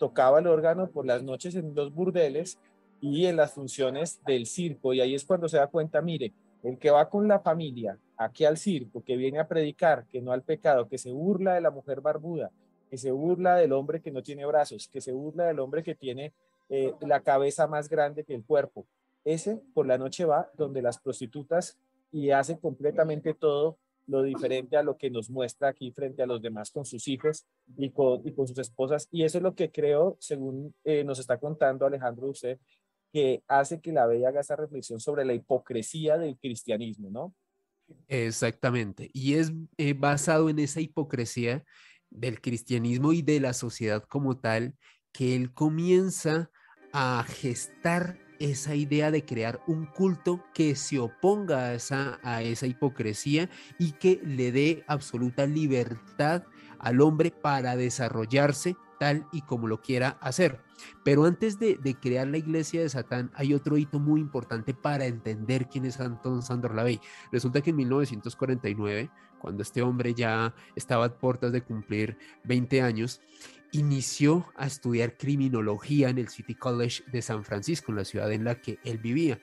tocaba 0.00 0.38
el 0.38 0.46
órgano 0.46 0.88
por 0.90 1.04
las 1.04 1.22
noches 1.22 1.54
en 1.54 1.74
los 1.74 1.94
burdeles 1.94 2.58
y 3.02 3.26
en 3.26 3.36
las 3.36 3.52
funciones 3.52 4.18
del 4.26 4.46
circo. 4.46 4.94
Y 4.94 5.00
ahí 5.02 5.14
es 5.14 5.26
cuando 5.26 5.46
se 5.46 5.58
da 5.58 5.66
cuenta, 5.66 6.00
mire, 6.00 6.32
el 6.62 6.78
que 6.78 6.90
va 6.90 7.10
con 7.10 7.28
la 7.28 7.40
familia 7.40 7.98
aquí 8.16 8.46
al 8.46 8.56
circo, 8.56 9.04
que 9.04 9.18
viene 9.18 9.38
a 9.38 9.46
predicar, 9.46 10.06
que 10.06 10.22
no 10.22 10.32
al 10.32 10.42
pecado, 10.42 10.88
que 10.88 10.96
se 10.96 11.12
burla 11.12 11.54
de 11.54 11.60
la 11.60 11.70
mujer 11.70 12.00
barbuda, 12.00 12.50
que 12.88 12.96
se 12.96 13.10
burla 13.10 13.56
del 13.56 13.72
hombre 13.72 14.00
que 14.00 14.10
no 14.10 14.22
tiene 14.22 14.46
brazos, 14.46 14.88
que 14.88 15.02
se 15.02 15.12
burla 15.12 15.44
del 15.44 15.60
hombre 15.60 15.82
que 15.82 15.94
tiene 15.94 16.32
eh, 16.70 16.94
la 17.00 17.20
cabeza 17.20 17.66
más 17.66 17.90
grande 17.90 18.24
que 18.24 18.34
el 18.34 18.42
cuerpo. 18.42 18.86
Ese 19.24 19.60
por 19.74 19.86
la 19.86 19.98
noche 19.98 20.24
va 20.24 20.50
donde 20.56 20.80
las 20.80 20.98
prostitutas 20.98 21.78
y 22.10 22.30
hace 22.30 22.58
completamente 22.58 23.34
todo 23.34 23.76
lo 24.10 24.22
diferente 24.22 24.76
a 24.76 24.82
lo 24.82 24.96
que 24.96 25.08
nos 25.08 25.30
muestra 25.30 25.68
aquí 25.68 25.92
frente 25.92 26.22
a 26.22 26.26
los 26.26 26.42
demás 26.42 26.70
con 26.70 26.84
sus 26.84 27.06
hijos 27.06 27.46
y 27.76 27.90
con, 27.90 28.22
sus 28.48 28.58
esposas. 28.58 29.08
Y 29.10 29.22
eso 29.22 29.38
es 29.38 29.44
lo 29.44 29.54
que 29.54 29.70
creo, 29.70 30.16
según 30.18 30.74
eh, 30.84 31.04
nos 31.04 31.20
está 31.20 31.38
contando 31.38 31.86
Alejandro 31.86 32.28
usted, 32.28 32.58
que 33.12 33.42
hace 33.46 33.80
que 33.80 33.92
la 33.92 34.06
Bella 34.06 34.28
haga 34.28 34.40
esa 34.40 34.56
reflexión 34.56 35.00
sobre 35.00 35.24
la 35.24 35.34
hipocresía 35.34 36.18
del 36.18 36.36
cristianismo, 36.38 37.08
¿no? 37.10 37.34
Exactamente. 38.08 39.10
Y 39.12 39.34
es 39.34 39.52
eh, 39.78 39.94
basado 39.94 40.48
en 40.48 40.58
esa 40.58 40.80
hipocresía 40.80 41.64
del 42.08 42.40
cristianismo 42.40 43.12
y 43.12 43.22
de 43.22 43.40
la 43.40 43.52
sociedad 43.52 44.02
como 44.02 44.38
tal 44.38 44.74
que 45.12 45.36
él 45.36 45.52
comienza 45.52 46.50
a 46.92 47.24
gestar 47.28 48.18
esa 48.40 48.74
idea 48.74 49.10
de 49.10 49.24
crear 49.24 49.62
un 49.66 49.86
culto 49.86 50.42
que 50.52 50.74
se 50.74 50.98
oponga 50.98 51.66
a 51.66 51.74
esa, 51.74 52.18
a 52.22 52.42
esa 52.42 52.66
hipocresía 52.66 53.48
y 53.78 53.92
que 53.92 54.20
le 54.24 54.50
dé 54.50 54.84
absoluta 54.88 55.46
libertad 55.46 56.44
al 56.78 57.00
hombre 57.02 57.30
para 57.30 57.76
desarrollarse 57.76 58.76
tal 58.98 59.26
y 59.32 59.42
como 59.42 59.68
lo 59.68 59.80
quiera 59.80 60.18
hacer. 60.20 60.60
Pero 61.04 61.24
antes 61.24 61.58
de, 61.58 61.76
de, 61.76 61.94
crear 61.94 62.26
la 62.26 62.38
iglesia 62.38 62.82
de 62.82 62.88
Satán, 62.88 63.30
hay 63.34 63.54
otro 63.54 63.76
hito 63.76 63.98
muy 63.98 64.20
importante 64.20 64.74
para 64.74 65.06
entender 65.06 65.68
quién 65.68 65.84
es 65.84 66.00
Anton 66.00 66.42
Sandor 66.42 66.74
Lavey. 66.74 67.00
Resulta 67.32 67.60
que 67.60 67.70
en 67.70 67.76
1949, 67.76 69.10
cuando 69.38 69.62
este 69.62 69.82
hombre 69.82 70.14
ya 70.14 70.54
estaba 70.76 71.06
a 71.06 71.18
puertas 71.18 71.52
de 71.52 71.62
cumplir 71.62 72.18
20 72.44 72.82
años, 72.82 73.20
inició 73.72 74.52
a 74.56 74.66
estudiar 74.66 75.16
criminología 75.16 76.08
en 76.08 76.18
el 76.18 76.28
City 76.28 76.54
College 76.54 77.04
de 77.10 77.22
San 77.22 77.44
Francisco, 77.44 77.92
en 77.92 77.96
la 77.96 78.04
ciudad 78.04 78.32
en 78.32 78.44
la 78.44 78.60
que 78.60 78.78
él 78.84 78.98
vivía. 78.98 79.40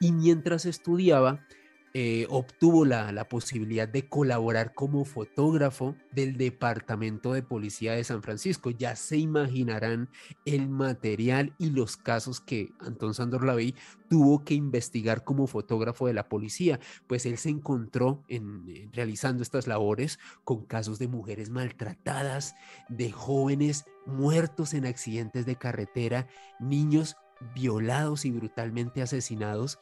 Y 0.00 0.12
mientras 0.12 0.66
estudiaba, 0.66 1.46
eh, 1.94 2.26
obtuvo 2.30 2.86
la, 2.86 3.12
la, 3.12 3.28
posibilidad 3.28 3.86
de 3.86 4.08
colaborar 4.08 4.72
como 4.72 5.04
fotógrafo 5.04 5.94
del 6.10 6.38
Departamento 6.38 7.34
de 7.34 7.42
Policía 7.42 7.92
de 7.92 8.04
San 8.04 8.22
Francisco. 8.22 8.70
Ya 8.70 8.96
se 8.96 9.18
imaginarán 9.18 10.08
el 10.46 10.70
material 10.70 11.54
y 11.58 11.70
los 11.70 11.98
casos 11.98 12.40
que 12.40 12.72
Antón 12.80 13.12
Sandor 13.12 13.44
Lavey 13.44 13.74
tuvo 14.08 14.42
que 14.44 14.54
investigar 14.54 15.22
como 15.22 15.46
fotógrafo 15.46 16.06
de 16.06 16.14
la 16.14 16.28
policía, 16.28 16.80
pues 17.06 17.26
él 17.26 17.36
se 17.36 17.50
encontró 17.50 18.24
en, 18.28 18.64
en, 18.68 18.92
realizando 18.92 19.42
estas 19.42 19.66
labores 19.66 20.18
con 20.44 20.64
casos 20.64 20.98
de 20.98 21.08
mujeres 21.08 21.50
maltratadas, 21.50 22.54
de 22.88 23.12
jóvenes 23.12 23.84
muertos 24.06 24.74
en 24.74 24.86
accidentes 24.86 25.46
de 25.46 25.56
carretera, 25.56 26.26
niños 26.58 27.16
violados 27.54 28.24
y 28.24 28.30
brutalmente 28.30 29.02
asesinados. 29.02 29.78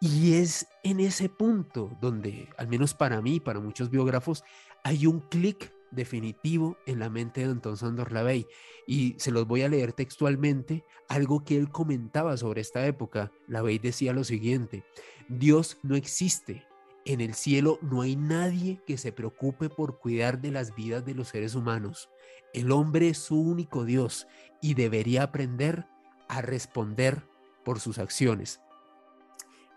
Y 0.00 0.34
es 0.34 0.66
en 0.82 1.00
ese 1.00 1.28
punto 1.28 1.96
donde, 2.00 2.48
al 2.58 2.68
menos 2.68 2.94
para 2.94 3.22
mí, 3.22 3.40
para 3.40 3.60
muchos 3.60 3.90
biógrafos, 3.90 4.44
hay 4.84 5.06
un 5.06 5.20
clic 5.20 5.72
definitivo 5.90 6.76
en 6.86 6.98
la 6.98 7.08
mente 7.08 7.40
de 7.40 7.50
Anton 7.50 7.76
Sandor 7.76 8.12
Lavey. 8.12 8.46
Y 8.86 9.14
se 9.18 9.30
los 9.30 9.46
voy 9.46 9.62
a 9.62 9.68
leer 9.68 9.92
textualmente, 9.92 10.84
algo 11.08 11.44
que 11.44 11.56
él 11.56 11.70
comentaba 11.70 12.36
sobre 12.36 12.60
esta 12.60 12.86
época. 12.86 13.32
Lavey 13.48 13.78
decía 13.78 14.12
lo 14.12 14.24
siguiente, 14.24 14.84
Dios 15.28 15.78
no 15.82 15.96
existe. 15.96 16.66
En 17.04 17.20
el 17.20 17.34
cielo 17.34 17.78
no 17.82 18.02
hay 18.02 18.16
nadie 18.16 18.82
que 18.86 18.98
se 18.98 19.12
preocupe 19.12 19.70
por 19.70 19.98
cuidar 19.98 20.40
de 20.40 20.50
las 20.50 20.74
vidas 20.74 21.04
de 21.04 21.14
los 21.14 21.28
seres 21.28 21.54
humanos. 21.54 22.10
El 22.52 22.72
hombre 22.72 23.08
es 23.08 23.18
su 23.18 23.40
único 23.40 23.84
Dios 23.84 24.26
y 24.60 24.74
debería 24.74 25.22
aprender 25.22 25.86
a 26.28 26.42
responder 26.42 27.26
por 27.64 27.80
sus 27.80 27.98
acciones. 27.98 28.60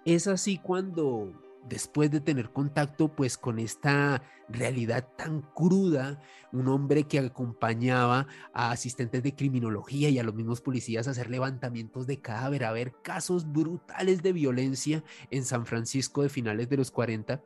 Es 0.05 0.27
así 0.27 0.57
cuando 0.57 1.33
después 1.67 2.09
de 2.09 2.21
tener 2.21 2.51
contacto 2.51 3.15
pues 3.15 3.37
con 3.37 3.59
esta 3.59 4.23
realidad 4.47 5.07
tan 5.17 5.41
cruda, 5.41 6.19
un 6.51 6.67
hombre 6.67 7.03
que 7.03 7.19
acompañaba 7.19 8.27
a 8.53 8.71
asistentes 8.71 9.21
de 9.23 9.35
criminología 9.35 10.09
y 10.09 10.19
a 10.19 10.23
los 10.23 10.33
mismos 10.33 10.61
policías 10.61 11.07
a 11.07 11.11
hacer 11.11 11.29
levantamientos 11.29 12.07
de 12.07 12.19
cadáver, 12.19 12.63
a 12.63 12.71
ver 12.71 12.93
casos 13.03 13.51
brutales 13.51 14.23
de 14.23 14.33
violencia 14.33 15.03
en 15.29 15.45
San 15.45 15.65
Francisco 15.65 16.23
de 16.23 16.29
finales 16.29 16.69
de 16.69 16.77
los 16.77 16.91
40, 16.91 17.43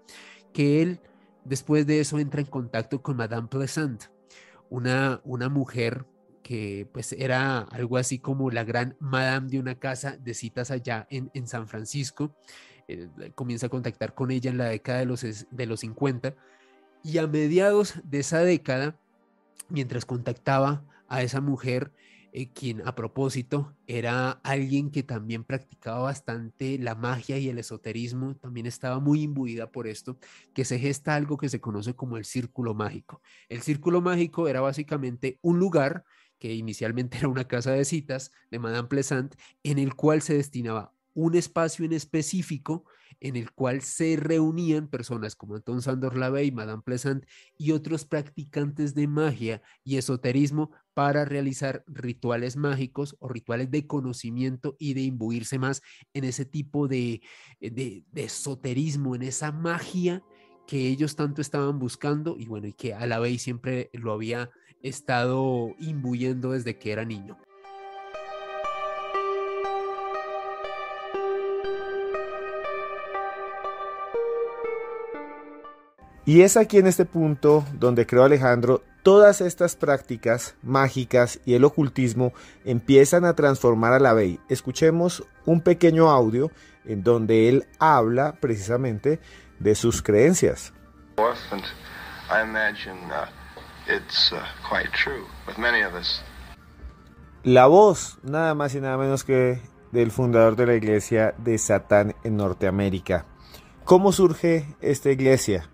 que 0.53 0.81
él 0.81 1.01
después 1.43 1.85
de 1.85 1.99
eso 1.99 2.19
entra 2.19 2.41
en 2.41 2.47
contacto 2.47 3.01
con 3.01 3.17
Madame 3.17 3.47
Pleasant, 3.49 4.05
una, 4.69 5.21
una 5.25 5.49
mujer 5.49 6.05
que 6.43 6.87
pues 6.91 7.13
era 7.13 7.59
algo 7.59 7.97
así 7.97 8.19
como 8.19 8.51
la 8.51 8.63
gran 8.63 8.95
madame 8.99 9.49
de 9.49 9.59
una 9.59 9.79
casa 9.79 10.17
de 10.17 10.33
citas 10.33 10.69
allá 10.69 11.07
en, 11.09 11.31
en 11.33 11.47
San 11.47 11.67
Francisco. 11.67 12.35
Eh, 12.87 13.09
comienza 13.33 13.67
a 13.67 13.69
contactar 13.69 14.13
con 14.13 14.29
ella 14.29 14.51
en 14.51 14.57
la 14.57 14.65
década 14.65 14.99
de 14.99 15.05
los, 15.05 15.21
de 15.49 15.65
los 15.65 15.79
50 15.79 16.35
y 17.03 17.17
a 17.17 17.27
mediados 17.27 17.95
de 18.03 18.19
esa 18.19 18.39
década, 18.39 18.97
mientras 19.69 20.05
contactaba 20.05 20.85
a 21.07 21.21
esa 21.21 21.41
mujer, 21.41 21.91
eh, 22.31 22.49
quien 22.51 22.81
a 22.87 22.95
propósito 22.95 23.75
era 23.85 24.31
alguien 24.31 24.89
que 24.89 25.03
también 25.03 25.43
practicaba 25.43 25.99
bastante 25.99 26.79
la 26.79 26.95
magia 26.95 27.37
y 27.37 27.49
el 27.49 27.59
esoterismo, 27.59 28.35
también 28.37 28.65
estaba 28.65 28.99
muy 28.99 29.21
imbuida 29.21 29.69
por 29.69 29.85
esto, 29.85 30.17
que 30.53 30.65
se 30.65 30.79
gesta 30.79 31.13
algo 31.13 31.37
que 31.37 31.49
se 31.49 31.61
conoce 31.61 31.93
como 31.93 32.17
el 32.17 32.25
círculo 32.25 32.73
mágico. 32.73 33.21
El 33.49 33.61
círculo 33.61 34.01
mágico 34.01 34.47
era 34.47 34.61
básicamente 34.61 35.37
un 35.41 35.59
lugar 35.59 36.05
que 36.43 36.53
inicialmente 36.53 37.17
era 37.19 37.29
una 37.29 37.47
casa 37.47 37.71
de 37.71 37.85
citas 37.85 38.29
de 38.51 38.59
Madame 38.59 38.89
Plessant, 38.89 39.33
en 39.63 39.79
el 39.79 39.95
cual 39.95 40.21
se 40.21 40.33
destinaba 40.33 40.93
un 41.13 41.35
espacio 41.35 41.85
en 41.85 41.93
específico 41.93 42.83
en 43.21 43.37
el 43.37 43.51
cual 43.51 43.81
se 43.81 44.17
reunían 44.17 44.89
personas 44.89 45.37
como 45.37 45.55
Anton 45.55 45.81
Sandor 45.81 46.17
Lavey, 46.17 46.51
Madame 46.51 46.81
Plessant 46.83 47.23
y 47.57 47.71
otros 47.71 48.03
practicantes 48.03 48.93
de 48.93 49.07
magia 49.07 49.61
y 49.85 49.95
esoterismo 49.95 50.71
para 50.93 51.23
realizar 51.23 51.85
rituales 51.87 52.57
mágicos 52.57 53.15
o 53.19 53.29
rituales 53.29 53.71
de 53.71 53.87
conocimiento 53.87 54.75
y 54.79 54.95
de 54.95 55.03
imbuirse 55.03 55.59
más 55.59 55.81
en 56.13 56.25
ese 56.25 56.43
tipo 56.43 56.89
de, 56.89 57.21
de 57.61 58.03
esoterismo, 58.15 59.15
en 59.15 59.21
esa 59.21 59.53
magia 59.53 60.23
que 60.67 60.87
ellos 60.87 61.15
tanto 61.15 61.41
estaban 61.41 61.79
buscando 61.79 62.35
y 62.37 62.45
bueno, 62.45 62.67
y 62.67 62.73
que 62.73 62.93
a 62.93 63.05
la 63.05 63.19
vez 63.19 63.41
siempre 63.41 63.89
lo 63.93 64.13
había 64.13 64.49
estado 64.81 65.73
imbuyendo 65.79 66.51
desde 66.51 66.77
que 66.77 66.91
era 66.91 67.05
niño. 67.05 67.37
Y 76.25 76.41
es 76.41 76.55
aquí 76.55 76.77
en 76.77 76.87
este 76.87 77.03
punto 77.03 77.65
donde 77.77 78.05
creo 78.05 78.23
Alejandro, 78.23 78.81
todas 79.03 79.41
estas 79.41 79.75
prácticas 79.75 80.55
mágicas 80.63 81.41
y 81.45 81.55
el 81.55 81.65
ocultismo 81.65 82.31
empiezan 82.63 83.25
a 83.25 83.35
transformar 83.35 83.91
a 83.91 83.99
la 83.99 84.13
Bey. 84.13 84.39
Escuchemos 84.47 85.25
un 85.45 85.59
pequeño 85.59 86.09
audio 86.09 86.49
en 86.85 87.03
donde 87.03 87.49
él 87.49 87.65
habla 87.77 88.37
precisamente 88.39 89.19
de 89.63 89.75
sus 89.75 90.01
creencias. 90.01 90.73
La 97.43 97.65
voz, 97.67 98.19
nada 98.23 98.53
más 98.55 98.75
y 98.75 98.81
nada 98.81 98.97
menos 98.97 99.23
que 99.23 99.61
del 99.91 100.11
fundador 100.11 100.55
de 100.55 100.65
la 100.65 100.75
iglesia 100.75 101.33
de 101.37 101.57
Satán 101.57 102.15
en 102.23 102.37
Norteamérica. 102.37 103.25
¿Cómo 103.83 104.11
surge 104.11 104.65
esta 104.81 105.11
iglesia? 105.11 105.69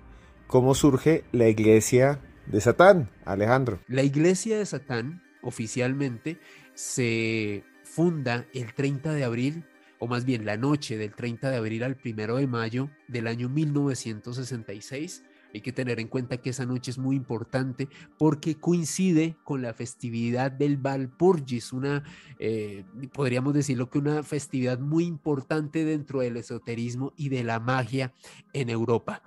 ¿Cómo 0.48 0.74
surge 0.74 1.24
la 1.32 1.48
iglesia 1.48 2.20
de 2.48 2.60
Satán, 2.60 3.10
Alejandro? 3.24 3.80
La 3.88 4.04
iglesia 4.04 4.58
de 4.58 4.66
Satán 4.66 5.22
oficialmente 5.42 6.40
se 6.74 7.64
funda 7.84 8.46
el 8.54 8.74
30 8.74 9.14
de 9.14 9.24
abril, 9.24 9.66
o 10.00 10.08
más 10.08 10.26
bien 10.26 10.46
la 10.46 10.58
noche 10.58 10.98
del 10.98 11.14
30 11.14 11.52
de 11.52 11.58
abril 11.58 11.84
al 11.84 11.98
1 12.04 12.36
de 12.38 12.48
mayo 12.48 12.90
del 13.08 13.28
año 13.28 13.50
1966. 13.50 15.24
Hay 15.54 15.62
que 15.62 15.72
tener 15.72 16.00
en 16.00 16.08
cuenta 16.08 16.38
que 16.38 16.52
esa 16.52 16.66
noche 16.66 16.92
es 16.92 16.98
muy 16.98 17.16
importante 17.16 17.90
porque 18.18 18.56
coincide 18.56 19.36
con 19.44 19.62
la 19.62 19.74
festividad 19.74 20.52
del 20.52 20.78
Valpurgis, 20.78 21.74
una, 21.74 22.04
eh, 22.38 22.84
podríamos 23.14 23.54
decirlo 23.54 23.90
que 23.90 23.98
una 23.98 24.22
festividad 24.24 24.80
muy 24.80 25.06
importante 25.06 25.86
dentro 25.86 26.20
del 26.20 26.38
esoterismo 26.38 27.14
y 27.18 27.30
de 27.30 27.44
la 27.44 27.60
magia 27.60 28.14
en 28.54 28.70
Europa. 28.70 29.24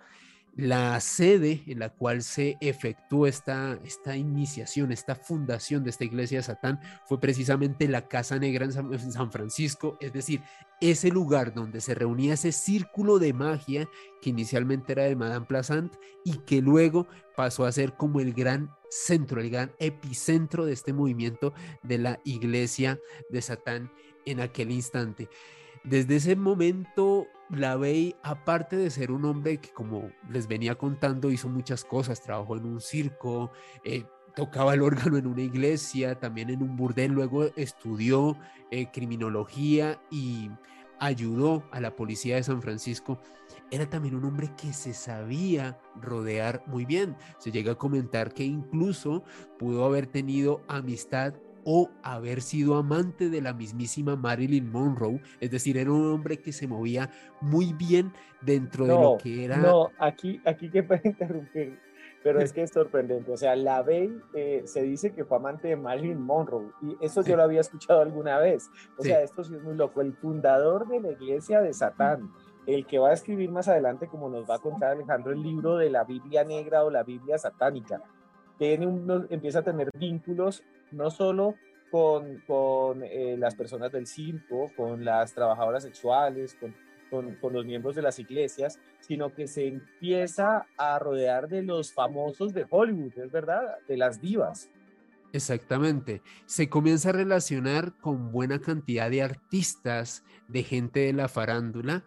La 0.55 1.01
sede 1.01 1.63
en 1.67 1.79
la 1.79 1.89
cual 1.89 2.23
se 2.23 2.59
efectuó 2.61 3.27
esta, 3.27 3.79
esta 3.85 4.17
iniciación, 4.19 4.93
esta 4.93 5.15
fundación 5.15 5.83
de 5.83 5.89
esta 5.89 6.05
iglesia 6.05 6.39
de 6.39 6.43
Satán 6.43 6.79
fue 7.07 7.19
precisamente 7.19 7.89
la 7.89 8.07
Casa 8.07 8.39
Negra 8.39 8.67
en 8.67 8.73
San, 9.13 9.33
Francisco, 9.33 9.97
es 9.99 10.13
decir, 10.13 10.43
ese 10.83 11.09
lugar 11.09 11.55
donde 11.55 11.81
se 11.81 11.95
reunía 11.95 12.35
ese 12.35 12.53
círculo 12.53 13.19
de 13.19 13.33
magia 13.33 13.89
que 14.21 14.29
inicialmente 14.29 14.93
era 14.93 15.05
de 15.05 15.17
Madame 15.17 15.47
Plazant 15.47 15.95
y 16.23 16.37
que 16.39 16.61
luego 16.61 17.07
pasó 17.35 17.65
a 17.65 17.73
ser 17.73 17.95
como 17.95 18.21
el 18.21 18.35
gran 18.35 18.71
centro, 18.91 19.41
el 19.41 19.49
gran 19.49 19.73
epicentro 19.79 20.67
de 20.67 20.75
este 20.75 20.93
movimiento 20.93 21.55
de 21.83 21.97
la 21.97 22.21
iglesia 22.25 23.01
de 23.31 23.41
Satán 23.41 23.91
en 24.27 24.41
aquel 24.41 24.71
instante. 24.71 25.31
Desde 25.85 26.17
ese 26.17 26.37
momento 26.37 27.27
Lavey, 27.51 28.15
aparte 28.23 28.77
de 28.77 28.91
ser 28.91 29.11
un 29.11 29.25
hombre 29.25 29.59
que, 29.59 29.71
como 29.71 30.11
les 30.31 30.47
venía 30.47 30.77
contando, 30.77 31.31
hizo 31.31 31.49
muchas 31.49 31.85
cosas, 31.85 32.23
trabajó 32.23 32.57
en 32.57 32.67
un 32.67 32.81
circo, 32.81 33.51
eh, 33.85 34.05
tocaba 34.35 34.75
el 34.75 34.83
órgano 34.83 35.17
en 35.19 35.27
una 35.27 35.43
iglesia, 35.43 36.19
también 36.19 36.51
en 36.51 36.63
un 36.63 36.77
burdel, 36.77 37.13
luego 37.13 37.47
estudió 37.57 38.37
eh, 38.71 38.91
criminología 38.93 40.01
y 40.11 40.51
ayudó 41.01 41.65
a 41.73 41.81
la 41.81 41.97
policía 41.97 42.37
de 42.37 42.45
San 42.45 42.63
Francisco. 42.63 43.19
Era 43.73 43.91
también 43.91 44.15
un 44.15 44.25
hombre 44.25 44.53
que 44.57 44.73
se 44.73 44.95
sabía 44.95 45.81
rodear 46.01 46.63
muy 46.67 46.85
bien. 46.85 47.17
Se 47.39 47.51
llega 47.51 47.73
a 47.73 47.79
comentar 47.79 48.33
que 48.33 48.45
incluso 48.45 49.25
pudo 49.59 49.85
haber 49.85 50.07
tenido 50.07 50.63
amistad 50.69 51.35
o 51.65 51.91
haber 52.03 52.41
sido 52.41 52.77
amante 52.77 53.29
de 53.29 53.41
la 53.41 53.53
mismísima 53.53 54.17
Marilyn 54.17 54.71
Monroe, 54.71 55.21
es 55.41 55.51
decir, 55.51 55.77
era 55.77 55.93
un 55.93 56.07
hombre 56.13 56.39
que 56.39 56.53
se 56.53 56.67
movía 56.67 57.11
muy 57.41 57.73
bien 57.73 58.13
dentro 58.41 58.87
de 58.87 58.95
lo 58.95 59.19
que 59.19 59.45
era... 59.45 59.57
No, 59.57 59.91
aquí, 59.99 60.41
aquí 60.45 60.71
que 60.71 60.83
puede 60.83 61.03
interrumpir, 61.05 61.79
pero 62.23 62.41
es 62.41 62.53
que 62.53 62.63
es 62.63 62.71
sorprendente, 62.71 63.31
o 63.31 63.37
sea, 63.37 63.57
la 63.57 63.83
Bey 63.83 64.17
eh, 64.35 64.63
se 64.65 64.83
dice 64.83 65.13
que 65.13 65.25
fue 65.25 65.37
amante 65.37 65.69
de 65.69 65.77
Marilyn 65.77 66.21
Monroe, 66.21 66.71
y 66.83 66.97
eso 67.01 67.23
yo 67.23 67.37
lo 67.37 67.43
había 67.43 67.61
escuchado 67.61 68.01
alguna 68.01 68.39
vez, 68.39 68.71
o 68.97 69.03
sea, 69.03 69.23
esto 69.23 69.45
sí 69.45 69.55
es 69.55 69.63
muy 69.63 69.75
loco, 69.75 70.01
el 70.01 70.15
fundador 70.15 70.89
de 70.89 71.01
la 71.01 71.13
iglesia 71.13 71.61
de 71.61 71.73
Satán, 71.73 72.31
el 72.67 72.87
que 72.87 72.99
va 72.99 73.11
a 73.11 73.13
escribir 73.13 73.51
más 73.51 73.69
adelante, 73.69 74.07
como 74.07 74.29
nos 74.29 74.49
va 74.49 74.57
a 74.57 74.61
contar 74.61 74.93
Alejandro, 74.93 75.33
el 75.33 75.43
libro 75.43 75.77
de 75.77 75.91
la 75.91 76.05
Biblia 76.05 76.45
negra 76.45 76.85
o 76.85 76.91
la 76.91 77.03
Biblia 77.03 77.39
satánica, 77.39 78.01
tiene 78.59 78.87
empieza 79.31 79.61
a 79.61 79.63
tener 79.63 79.91
vínculos 79.99 80.63
no 80.93 81.11
solo 81.11 81.55
con, 81.91 82.43
con 82.47 83.03
eh, 83.03 83.37
las 83.39 83.55
personas 83.55 83.93
del 83.93 84.07
circo, 84.07 84.71
con 84.77 85.05
las 85.05 85.35
trabajadoras 85.35 85.83
sexuales, 85.83 86.57
con, 86.59 86.75
con, 87.11 87.35
con, 87.37 87.53
los 87.53 87.67
miembros 87.67 87.95
de 87.95 88.03
las 88.03 88.19
iglesias, 88.19 88.79
sino 89.01 89.35
que 89.35 89.47
se 89.47 89.67
empieza 89.67 90.67
a 90.79 90.99
rodear 90.99 91.49
de 91.49 91.63
los 91.63 91.93
famosos 91.93 92.55
de 92.55 92.67
Hollywood, 92.69 93.19
es 93.19 93.31
verdad, 93.31 93.77
de 93.87 93.97
las 93.97 94.21
divas. 94.21 94.71
Exactamente. 95.35 96.23
Se 96.47 96.69
comienza 96.69 97.11
a 97.11 97.13
relacionar 97.13 97.93
con 98.01 98.33
buena 98.33 98.59
cantidad 98.61 99.11
de 99.11 99.23
artistas, 99.23 100.25
de 100.49 100.63
gente 100.63 101.01
de 101.01 101.13
la 101.13 101.29
farándula, 101.29 102.05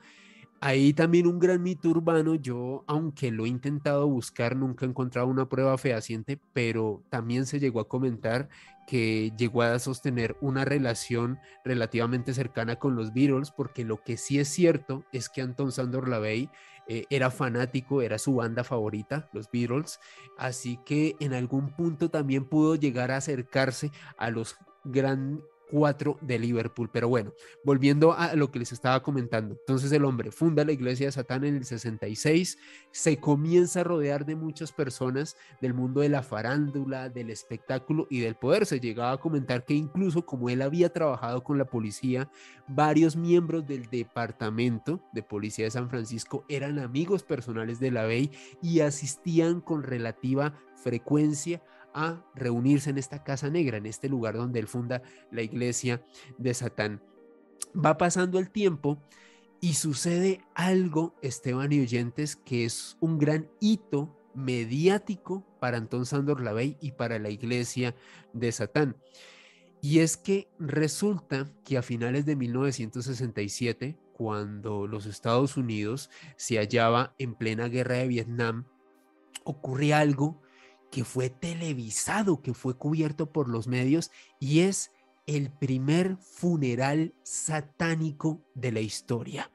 Ahí 0.62 0.94
también 0.94 1.28
un 1.28 1.38
gran 1.38 1.62
mito 1.62 1.90
urbano, 1.90 2.34
yo 2.34 2.84
aunque 2.88 3.30
lo 3.30 3.46
he 3.46 3.50
intentado 3.50 4.08
buscar, 4.08 4.56
nunca 4.56 4.86
he 4.86 4.90
encontrado 4.90 5.28
una 5.28 5.48
prueba 5.48 5.78
fehaciente, 5.78 6.40
pero 6.54 7.04
también 7.10 7.46
se 7.46 7.60
llegó 7.60 7.82
a 7.82 7.88
comentar 7.88 8.50
que 8.86 9.32
llegó 9.38 9.64
a 9.64 9.80
sostener 9.80 10.38
una 10.42 10.66
relación 10.66 11.40
relativamente 11.64 12.34
cercana 12.34 12.78
con 12.78 12.96
los 12.96 13.14
Beatles, 13.14 13.52
porque 13.52 13.84
lo 13.84 14.04
que 14.04 14.18
sí 14.18 14.40
es 14.40 14.48
cierto 14.48 15.06
es 15.12 15.30
que 15.30 15.42
Anton 15.42 15.72
Sandor 15.72 16.08
Lavey 16.08 16.50
eh, 16.88 17.06
era 17.10 17.32
fanático, 17.32 18.02
era 18.02 18.20
su 18.20 18.36
banda 18.36 18.64
favorita, 18.64 19.30
los 19.34 19.50
Beatles, 19.52 20.00
así 20.38 20.80
que 20.86 21.16
en 21.20 21.34
algún 21.34 21.72
punto 21.72 22.10
también 22.10 22.46
pudo 22.46 22.76
llegar 22.76 23.12
a 23.12 23.18
acercarse 23.18 23.92
a 24.18 24.30
los 24.30 24.56
gran 24.84 25.42
4 25.72 26.18
de 26.22 26.40
Liverpool. 26.40 26.90
Pero 26.92 27.08
bueno, 27.08 27.34
volviendo 27.64 28.14
a 28.14 28.36
lo 28.36 28.52
que 28.52 28.60
les 28.60 28.72
estaba 28.72 29.02
comentando. 29.02 29.56
Entonces 29.60 29.92
el 29.92 30.06
hombre 30.06 30.32
funda 30.32 30.66
la 30.66 30.72
iglesia 30.72 31.08
de 31.08 31.12
Satán 31.12 31.44
en 31.44 31.56
el 31.56 31.66
66, 31.66 32.58
se 32.92 33.18
comienza 33.18 33.82
a 33.82 33.84
rodear 33.84 34.26
de 34.26 34.36
muchas 34.36 34.72
personas 34.72 35.36
del 35.62 35.74
mundo 35.74 36.02
de 36.02 36.10
la 36.10 36.24
farándula, 36.24 37.10
del 37.10 37.30
espectáculo 37.30 38.08
y 38.10 38.20
del 38.20 38.36
poder. 38.36 38.66
Se 38.66 38.80
llegaba 38.80 39.14
a 39.14 39.18
comentar 39.18 39.66
que 39.66 39.74
incluso 39.74 40.26
como 40.26 40.50
él 40.50 40.62
había 40.62 40.90
trabajado 40.90 41.44
con 41.44 41.58
la 41.58 41.66
policía, 41.66 42.30
varios 42.68 43.16
miembros 43.16 43.66
del 43.68 43.90
departamento 43.90 45.02
de 45.14 45.24
policía 45.24 45.66
de 45.66 45.72
San 45.72 45.90
Francisco 45.90 46.46
eran 46.50 46.80
amigos 46.80 47.24
personales 47.24 47.80
de 47.80 47.92
la 47.92 48.06
Bey 48.06 48.32
y 48.62 48.80
asistían 48.80 49.62
con 49.62 49.84
relativa 49.84 50.54
frecuencia 50.76 51.62
a 51.96 52.24
reunirse 52.36 52.90
en 52.90 52.98
esta 52.98 53.24
casa 53.24 53.50
negra, 53.50 53.78
en 53.78 53.86
este 53.86 54.10
lugar 54.10 54.36
donde 54.36 54.60
él 54.60 54.68
funda 54.68 55.02
la 55.32 55.42
iglesia 55.42 56.04
de 56.38 56.54
Satán. 56.54 57.02
Va 57.74 57.98
pasando 57.98 58.38
el 58.38 58.52
tiempo 58.52 59.02
y 59.62 59.74
sucede 59.74 60.42
algo, 60.54 61.16
Esteban 61.22 61.72
y 61.72 61.80
oyentes, 61.80 62.36
que 62.36 62.66
es 62.66 62.98
un 63.00 63.18
gran 63.18 63.50
hito 63.62 64.16
mediático 64.36 65.46
para 65.60 65.78
Antón 65.78 66.06
Sandor 66.06 66.42
Lavey 66.42 66.78
y 66.82 66.92
para 66.92 67.18
la 67.18 67.30
iglesia 67.30 67.96
de 68.34 68.52
Satán. 68.52 68.98
Y 69.82 70.00
es 70.00 70.18
que 70.18 70.50
resulta 70.60 71.50
que 71.64 71.78
a 71.78 71.82
finales 71.82 72.26
de 72.26 72.36
1967, 72.36 73.98
cuando 74.14 74.86
los 74.86 75.06
Estados 75.06 75.56
Unidos 75.56 76.10
se 76.36 76.58
hallaba 76.58 77.16
en 77.18 77.36
plena 77.36 77.70
guerra 77.70 77.96
de 77.96 78.08
Vietnam, 78.08 78.66
ocurre 79.46 79.94
algo 79.94 80.42
que 80.92 81.04
fue 81.04 81.30
televisado, 81.30 82.42
que 82.42 82.54
fue 82.54 82.78
cubierto 82.78 83.32
por 83.32 83.50
los 83.50 83.68
medios 83.68 84.12
y 84.40 84.62
es 84.62 84.92
el 85.28 85.52
primer 85.52 86.18
funeral 86.18 87.14
satánico 87.24 88.42
de 88.54 88.72
la 88.72 88.82
historia. 88.82 89.52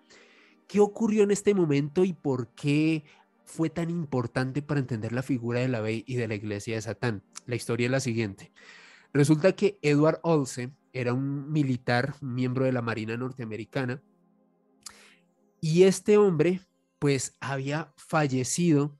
¿Qué 0.66 0.80
ocurrió 0.80 1.22
en 1.22 1.30
este 1.30 1.54
momento 1.54 2.04
y 2.04 2.12
por 2.12 2.48
qué 2.54 3.04
fue 3.44 3.70
tan 3.70 3.90
importante 3.90 4.62
para 4.62 4.80
entender 4.80 5.12
la 5.12 5.22
figura 5.22 5.60
de 5.60 5.68
la 5.68 5.80
Bey 5.80 6.04
y 6.06 6.16
de 6.16 6.28
la 6.28 6.34
iglesia 6.34 6.74
de 6.76 6.82
Satán? 6.82 7.22
La 7.46 7.56
historia 7.56 7.86
es 7.86 7.90
la 7.90 8.00
siguiente. 8.00 8.52
Resulta 9.12 9.52
que 9.52 9.78
Edward 9.82 10.20
Olse 10.22 10.70
era 10.92 11.12
un 11.12 11.50
militar, 11.50 12.14
miembro 12.20 12.64
de 12.64 12.72
la 12.72 12.82
Marina 12.82 13.16
norteamericana, 13.16 14.02
y 15.60 15.82
este 15.82 16.16
hombre 16.16 16.60
pues 16.98 17.36
había 17.40 17.92
fallecido 17.96 18.99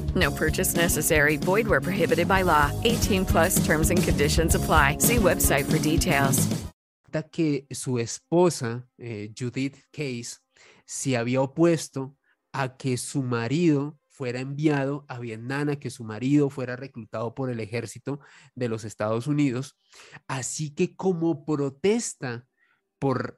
No 0.15 0.31
purchase 0.31 0.75
necessary. 0.75 1.37
Void 1.37 1.67
where 1.67 1.81
prohibited 1.81 2.27
by 2.27 2.41
law. 2.41 2.71
18 2.83 3.25
plus 3.25 3.63
terms 3.63 3.91
and 3.91 4.01
conditions 4.01 4.55
apply. 4.55 4.97
See 4.97 5.17
website 5.17 5.71
for 5.71 5.77
details. 5.77 6.47
que 7.31 7.67
su 7.71 7.99
esposa, 7.99 8.87
eh, 8.97 9.31
Judith 9.37 9.77
Case, 9.91 10.39
se 10.85 11.17
había 11.17 11.41
opuesto 11.41 12.15
a 12.53 12.77
que 12.77 12.97
su 12.97 13.23
marido 13.23 13.97
fuera 14.09 14.39
enviado 14.39 15.05
a 15.07 15.19
Vietnam, 15.19 15.69
a 15.69 15.75
que 15.77 15.89
su 15.89 16.03
marido 16.03 16.49
fuera 16.49 16.75
reclutado 16.75 17.33
por 17.33 17.49
el 17.49 17.59
ejército 17.59 18.19
de 18.55 18.69
los 18.69 18.83
Estados 18.83 19.27
Unidos. 19.27 19.75
Así 20.27 20.75
que 20.75 20.95
como 20.95 21.43
protesta 21.45 22.45
por, 22.99 23.35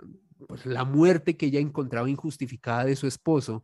por 0.47 0.65
la 0.65 0.83
muerte 0.83 1.37
que 1.37 1.45
ella 1.45 1.59
encontraba 1.59 2.09
injustificada 2.09 2.85
de 2.85 2.95
su 2.95 3.07
esposo, 3.07 3.63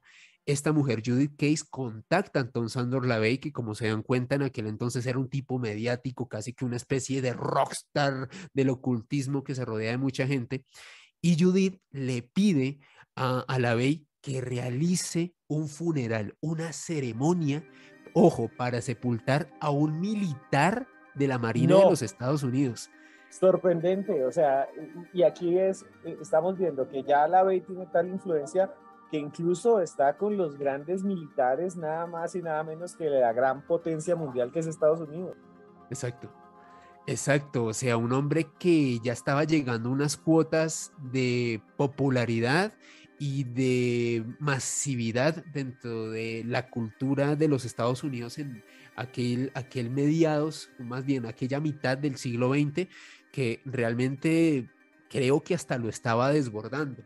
esta 0.51 0.71
mujer, 0.71 1.01
Judith 1.05 1.35
Case, 1.37 1.63
contacta 1.69 2.39
a 2.39 2.43
Anton 2.43 2.69
Sandor 2.69 3.05
Lavey, 3.05 3.37
que 3.37 3.51
como 3.51 3.75
se 3.75 3.87
dan 3.87 4.01
cuenta 4.01 4.35
en 4.35 4.43
aquel 4.43 4.67
entonces 4.67 5.05
era 5.05 5.19
un 5.19 5.29
tipo 5.29 5.59
mediático, 5.59 6.27
casi 6.27 6.53
que 6.53 6.65
una 6.65 6.75
especie 6.75 7.21
de 7.21 7.33
rockstar 7.33 8.29
del 8.53 8.69
ocultismo 8.69 9.43
que 9.43 9.55
se 9.55 9.65
rodea 9.65 9.91
de 9.91 9.97
mucha 9.97 10.25
gente. 10.27 10.63
Y 11.21 11.41
Judith 11.41 11.81
le 11.91 12.21
pide 12.21 12.79
a, 13.15 13.45
a 13.47 13.59
Lavey 13.59 14.07
que 14.21 14.41
realice 14.41 15.33
un 15.47 15.67
funeral, 15.67 16.35
una 16.41 16.73
ceremonia, 16.73 17.63
ojo, 18.13 18.49
para 18.57 18.81
sepultar 18.81 19.51
a 19.59 19.69
un 19.69 19.99
militar 19.99 20.87
de 21.15 21.27
la 21.27 21.37
Marina 21.37 21.75
de 21.75 21.85
los 21.85 22.01
Estados 22.01 22.43
Unidos. 22.43 22.89
Sorprendente, 23.29 24.25
o 24.25 24.31
sea, 24.31 24.67
y 25.13 25.21
aquí 25.21 25.59
es, 25.59 25.85
eh, 26.03 26.17
estamos 26.19 26.57
viendo 26.57 26.87
que 26.89 27.03
ya 27.03 27.27
la 27.27 27.47
tiene 27.47 27.85
tal 27.91 28.07
influencia 28.07 28.73
que 29.09 29.17
incluso 29.17 29.79
está 29.81 30.17
con 30.17 30.37
los 30.37 30.57
grandes 30.57 31.03
militares, 31.03 31.75
nada 31.75 32.05
más 32.05 32.35
y 32.35 32.41
nada 32.41 32.63
menos 32.63 32.95
que 32.95 33.09
la 33.09 33.33
gran 33.33 33.65
potencia 33.65 34.15
mundial 34.15 34.51
que 34.51 34.59
es 34.59 34.67
Estados 34.67 35.01
Unidos. 35.01 35.35
Exacto. 35.89 36.29
Exacto, 37.07 37.65
o 37.65 37.73
sea, 37.73 37.97
un 37.97 38.11
hombre 38.13 38.47
que 38.59 38.99
ya 38.99 39.13
estaba 39.13 39.43
llegando 39.43 39.89
a 39.89 39.93
unas 39.93 40.15
cuotas 40.15 40.91
de 41.11 41.59
popularidad 41.75 42.73
y 43.17 43.45
de 43.45 44.23
masividad 44.37 45.43
dentro 45.51 46.11
de 46.11 46.43
la 46.45 46.69
cultura 46.69 47.35
de 47.35 47.47
los 47.47 47.65
Estados 47.65 48.03
Unidos 48.03 48.37
en 48.37 48.63
aquel, 48.95 49.51
aquel 49.55 49.89
mediados, 49.89 50.69
más 50.77 51.03
bien 51.03 51.25
aquella 51.25 51.59
mitad 51.59 51.97
del 51.97 52.15
siglo 52.17 52.53
XX, 52.53 52.87
que 53.31 53.61
realmente 53.65 54.69
creo 55.09 55.41
que 55.41 55.55
hasta 55.55 55.77
lo 55.79 55.89
estaba 55.89 56.31
desbordando. 56.31 57.03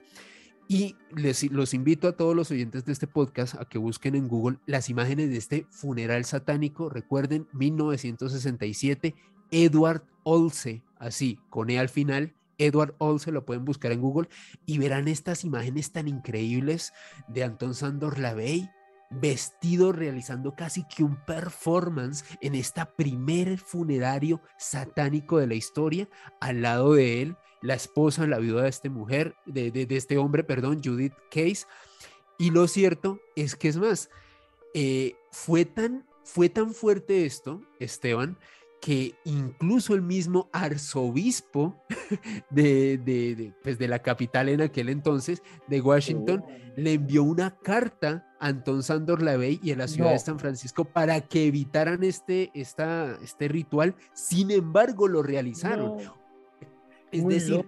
Y 0.67 0.95
les 1.15 1.43
los 1.51 1.73
invito 1.73 2.07
a 2.07 2.13
todos 2.13 2.35
los 2.35 2.49
oyentes 2.51 2.85
de 2.85 2.93
este 2.93 3.07
podcast 3.07 3.55
a 3.55 3.65
que 3.65 3.77
busquen 3.77 4.15
en 4.15 4.27
Google 4.27 4.59
las 4.65 4.89
imágenes 4.89 5.29
de 5.29 5.37
este 5.37 5.67
funeral 5.69 6.25
satánico. 6.25 6.89
Recuerden, 6.89 7.47
1967, 7.53 9.13
Edward 9.51 10.03
Olse, 10.23 10.81
así, 10.97 11.39
con 11.49 11.69
E 11.69 11.79
al 11.79 11.89
final. 11.89 12.33
Edward 12.57 12.95
Olse 12.99 13.31
lo 13.31 13.45
pueden 13.45 13.65
buscar 13.65 13.91
en 13.91 14.01
Google 14.01 14.29
y 14.65 14.77
verán 14.77 15.07
estas 15.07 15.43
imágenes 15.43 15.91
tan 15.91 16.07
increíbles 16.07 16.93
de 17.27 17.43
Anton 17.43 17.75
Sandor 17.75 18.19
Lavey 18.19 18.69
vestido 19.09 19.91
realizando 19.91 20.55
casi 20.55 20.83
que 20.85 21.03
un 21.03 21.15
performance 21.25 22.25
en 22.41 22.55
esta 22.55 22.95
primer 22.95 23.57
funerario 23.57 24.41
satánico 24.57 25.37
de 25.37 25.47
la 25.47 25.55
historia 25.55 26.07
al 26.39 26.61
lado 26.61 26.93
de 26.93 27.21
él 27.21 27.37
la 27.63 27.73
esposa, 27.75 28.27
la 28.27 28.39
viuda 28.39 28.63
de 28.63 28.69
esta 28.69 28.89
mujer, 28.89 29.35
de, 29.45 29.71
de, 29.71 29.87
este 29.95 30.17
hombre, 30.17 30.43
perdón, 30.43 30.81
Judith 30.83 31.13
Case. 31.31 31.65
Y 32.37 32.51
lo 32.51 32.67
cierto 32.67 33.21
es 33.35 33.55
que 33.55 33.69
es 33.69 33.77
más, 33.77 34.09
eh, 34.73 35.15
fue, 35.31 35.63
tan, 35.65 36.05
fue 36.25 36.49
tan 36.49 36.73
fuerte 36.73 37.25
esto, 37.25 37.61
Esteban, 37.79 38.37
que 38.81 39.15
incluso 39.23 39.93
el 39.93 40.01
mismo 40.01 40.49
arzobispo 40.51 41.81
de, 42.49 42.97
de, 42.97 43.53
pues 43.63 43.79
de, 43.79 43.87
la 43.87 43.99
capital 43.99 44.49
en 44.49 44.59
aquel 44.59 44.89
entonces, 44.89 45.41
de 45.67 45.79
Washington, 45.79 46.43
le 46.75 46.93
envió 46.93 47.23
una 47.23 47.57
carta 47.59 48.27
a 48.41 48.47
Anton 48.47 48.83
Sandor 48.83 49.21
Lavey 49.21 49.61
y 49.63 49.71
a 49.71 49.77
la 49.77 49.87
ciudad 49.87 50.11
de 50.11 50.19
San 50.19 50.37
Francisco 50.37 50.83
para 50.83 51.21
que 51.21 51.47
evitaran 51.47 52.03
este, 52.03 52.51
esta, 52.53 53.17
este 53.23 53.47
ritual. 53.47 53.95
Sin 54.13 54.51
embargo, 54.51 55.07
lo 55.07 55.23
realizaron. 55.23 55.99
Es 57.13 57.27
decir, 57.27 57.65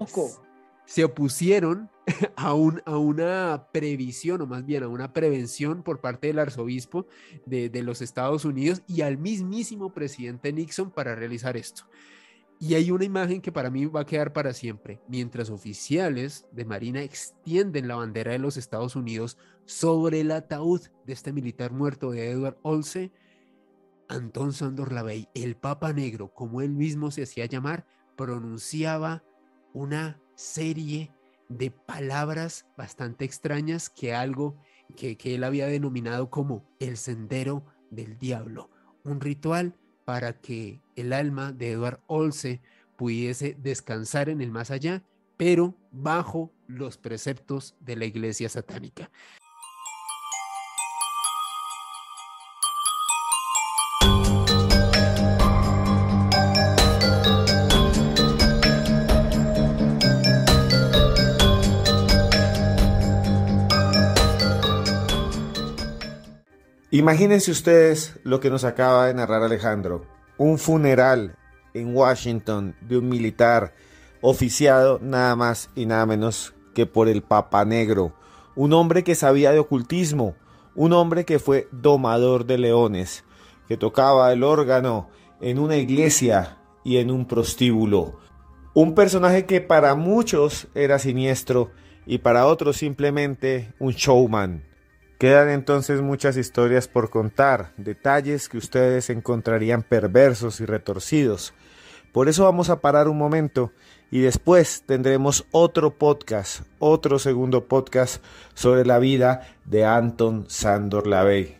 se 0.85 1.03
opusieron 1.03 1.89
a, 2.35 2.53
un, 2.53 2.81
a, 2.85 2.97
una 2.97 3.67
previsión, 3.71 4.41
o 4.41 4.47
más 4.47 4.65
bien 4.65 4.83
a 4.83 4.87
una 4.87 5.13
prevención 5.13 5.83
por 5.83 6.01
parte 6.01 6.27
del 6.27 6.39
arzobispo 6.39 7.07
de, 7.45 7.69
de, 7.69 7.83
los 7.83 8.01
Estados 8.01 8.45
Unidos 8.45 8.83
y 8.87 9.01
al 9.01 9.17
mismísimo 9.17 9.93
presidente 9.93 10.53
Nixon 10.53 10.91
para 10.91 11.15
realizar 11.15 11.57
esto. 11.57 11.83
Y 12.59 12.75
hay 12.75 12.89
una 12.89 13.03
imagen 13.03 13.41
que 13.41 13.51
para 13.51 13.69
mí 13.69 13.85
va 13.85 14.01
a 14.01 14.05
quedar 14.05 14.31
para 14.31 14.53
siempre. 14.53 15.01
Mientras 15.09 15.49
oficiales 15.49 16.47
de 16.51 16.63
Marina 16.63 17.01
extienden 17.01 17.87
la 17.87 17.95
bandera 17.95 18.31
de 18.31 18.39
los 18.39 18.55
Estados 18.55 18.95
Unidos 18.95 19.37
sobre 19.65 20.21
el 20.21 20.31
ataúd 20.31 20.81
de 21.05 21.13
este 21.13 21.33
militar 21.33 21.73
muerto 21.73 22.11
de 22.11 22.31
Edward 22.31 22.57
Olse, 22.61 23.11
Antón 24.07 24.53
Sandor 24.53 24.93
Lavey, 24.93 25.27
el 25.33 25.57
Papa 25.57 25.91
Negro, 25.91 26.33
como 26.33 26.61
él 26.61 26.71
mismo 26.71 27.11
se 27.11 27.23
hacía 27.23 27.45
llamar, 27.45 27.85
pronunciaba 28.15 29.23
una 29.75 30.17
serie 30.35 31.11
de 31.49 31.69
palabras 31.69 32.65
bastante 32.77 33.25
extrañas 33.25 33.89
que 33.89 34.15
algo 34.15 34.55
que, 34.95 35.17
él 35.23 35.43
había 35.43 35.67
denominado 35.67 36.29
como 36.29 36.65
el 36.79 36.95
sendero 36.97 37.65
del 37.91 38.17
diablo, 38.17 38.71
un 39.03 39.19
ritual 39.19 39.75
para 40.05 40.39
que 40.39 40.81
el 40.95 41.11
alma 41.11 41.51
de 41.51 41.71
Edward 41.71 41.99
Olse 42.07 42.61
pudiese 42.97 43.57
descansar 43.59 44.29
en 44.29 44.39
el 44.39 44.49
más 44.49 44.71
allá, 44.71 45.03
pero 45.35 45.75
bajo 45.91 46.53
los 46.67 46.97
preceptos 46.97 47.75
de 47.81 47.97
la 47.97 48.05
iglesia 48.05 48.47
satánica. 48.47 49.11
Imagínense 66.95 67.51
ustedes 67.51 68.17
lo 68.23 68.39
que 68.39 68.49
nos 68.49 68.63
acaba 68.63 69.07
de 69.07 69.13
narrar 69.13 69.43
Alejandro. 69.43 70.05
Un 70.37 70.57
funeral 70.57 71.35
en 71.73 71.93
Washington 71.93 72.73
de 72.79 72.97
un 72.97 73.09
militar 73.09 73.73
oficiado 74.21 74.97
nada 75.01 75.35
más 75.35 75.69
y 75.75 75.87
nada 75.87 76.05
menos 76.05 76.53
que 76.73 76.85
por 76.85 77.09
el 77.09 77.21
Papa 77.21 77.65
Negro. 77.65 78.13
Un 78.55 78.71
hombre 78.71 79.03
que 79.03 79.13
sabía 79.13 79.51
de 79.51 79.59
ocultismo. 79.59 80.35
Un 80.73 80.93
hombre 80.93 81.25
que 81.25 81.37
fue 81.37 81.67
domador 81.73 82.45
de 82.45 82.59
leones. 82.59 83.25
Que 83.67 83.75
tocaba 83.75 84.31
el 84.31 84.41
órgano 84.41 85.09
en 85.41 85.59
una 85.59 85.75
iglesia 85.75 86.59
y 86.85 86.99
en 86.99 87.11
un 87.11 87.25
prostíbulo. 87.25 88.21
Un 88.73 88.95
personaje 88.95 89.45
que 89.45 89.59
para 89.59 89.95
muchos 89.95 90.69
era 90.73 90.97
siniestro 90.97 91.71
y 92.05 92.19
para 92.19 92.45
otros 92.45 92.77
simplemente 92.77 93.73
un 93.79 93.91
showman 93.91 94.74
Quedan 95.17 95.49
entonces 95.49 96.01
muchas 96.01 96.35
historias 96.35 96.89
por 96.89 97.09
contar, 97.09 97.71
detalles 97.77 98.49
que 98.49 98.57
ustedes 98.57 99.09
encontrarían 99.09 99.81
perversos 99.81 100.59
y 100.59 100.65
retorcidos. 100.65 101.53
Por 102.11 102.27
eso 102.27 102.43
vamos 102.43 102.69
a 102.69 102.81
parar 102.81 103.07
un 103.07 103.17
momento 103.17 103.71
y 104.11 104.19
después 104.19 104.83
tendremos 104.85 105.45
otro 105.51 105.97
podcast, 105.97 106.63
otro 106.79 107.17
segundo 107.17 107.65
podcast 107.65 108.21
sobre 108.53 108.85
la 108.85 108.99
vida 108.99 109.47
de 109.63 109.85
Anton 109.85 110.45
Sandor 110.49 111.07
Lavey. 111.07 111.59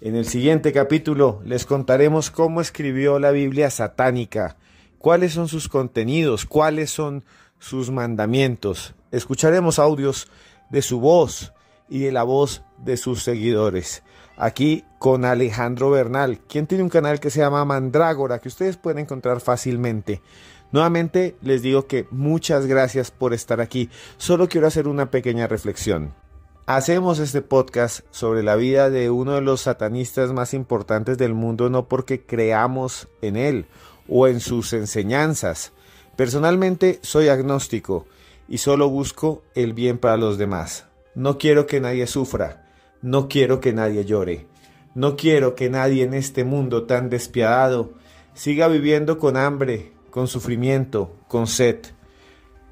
En 0.00 0.16
el 0.16 0.26
siguiente 0.26 0.72
capítulo 0.72 1.40
les 1.44 1.64
contaremos 1.64 2.30
cómo 2.32 2.60
escribió 2.60 3.20
la 3.20 3.30
Biblia 3.30 3.70
satánica, 3.70 4.56
cuáles 4.98 5.32
son 5.32 5.46
sus 5.46 5.68
contenidos, 5.68 6.44
cuáles 6.44 6.90
son 6.90 7.24
sus 7.60 7.92
mandamientos. 7.92 8.94
Escucharemos 9.12 9.78
audios 9.78 10.28
de 10.70 10.82
su 10.82 11.00
voz, 11.00 11.52
y 11.88 12.00
de 12.00 12.12
la 12.12 12.22
voz 12.22 12.62
de 12.78 12.96
sus 12.96 13.22
seguidores. 13.22 14.02
Aquí 14.36 14.84
con 14.98 15.24
Alejandro 15.24 15.90
Bernal, 15.90 16.40
quien 16.40 16.66
tiene 16.66 16.84
un 16.84 16.90
canal 16.90 17.20
que 17.20 17.30
se 17.30 17.40
llama 17.40 17.64
Mandrágora, 17.64 18.38
que 18.38 18.48
ustedes 18.48 18.76
pueden 18.76 19.00
encontrar 19.00 19.40
fácilmente. 19.40 20.20
Nuevamente 20.72 21.36
les 21.40 21.62
digo 21.62 21.86
que 21.86 22.06
muchas 22.10 22.66
gracias 22.66 23.10
por 23.10 23.32
estar 23.32 23.60
aquí. 23.60 23.88
Solo 24.18 24.48
quiero 24.48 24.66
hacer 24.66 24.88
una 24.88 25.10
pequeña 25.10 25.46
reflexión. 25.46 26.12
Hacemos 26.66 27.20
este 27.20 27.42
podcast 27.42 28.00
sobre 28.10 28.42
la 28.42 28.56
vida 28.56 28.90
de 28.90 29.08
uno 29.08 29.34
de 29.34 29.40
los 29.40 29.60
satanistas 29.60 30.32
más 30.32 30.52
importantes 30.52 31.16
del 31.16 31.32
mundo 31.32 31.70
no 31.70 31.86
porque 31.86 32.26
creamos 32.26 33.08
en 33.22 33.36
él 33.36 33.66
o 34.08 34.26
en 34.26 34.40
sus 34.40 34.72
enseñanzas. 34.72 35.72
Personalmente 36.16 36.98
soy 37.02 37.28
agnóstico 37.28 38.06
y 38.48 38.58
solo 38.58 38.88
busco 38.88 39.42
el 39.54 39.74
bien 39.74 39.98
para 39.98 40.16
los 40.16 40.38
demás. 40.38 40.86
No 41.16 41.38
quiero 41.38 41.66
que 41.66 41.80
nadie 41.80 42.06
sufra, 42.06 42.68
no 43.00 43.26
quiero 43.26 43.58
que 43.58 43.72
nadie 43.72 44.04
llore, 44.04 44.46
no 44.94 45.16
quiero 45.16 45.54
que 45.54 45.70
nadie 45.70 46.04
en 46.04 46.12
este 46.12 46.44
mundo 46.44 46.82
tan 46.84 47.08
despiadado 47.08 47.94
siga 48.34 48.68
viviendo 48.68 49.18
con 49.18 49.38
hambre, 49.38 49.92
con 50.10 50.28
sufrimiento, 50.28 51.16
con 51.26 51.46
sed. 51.46 51.78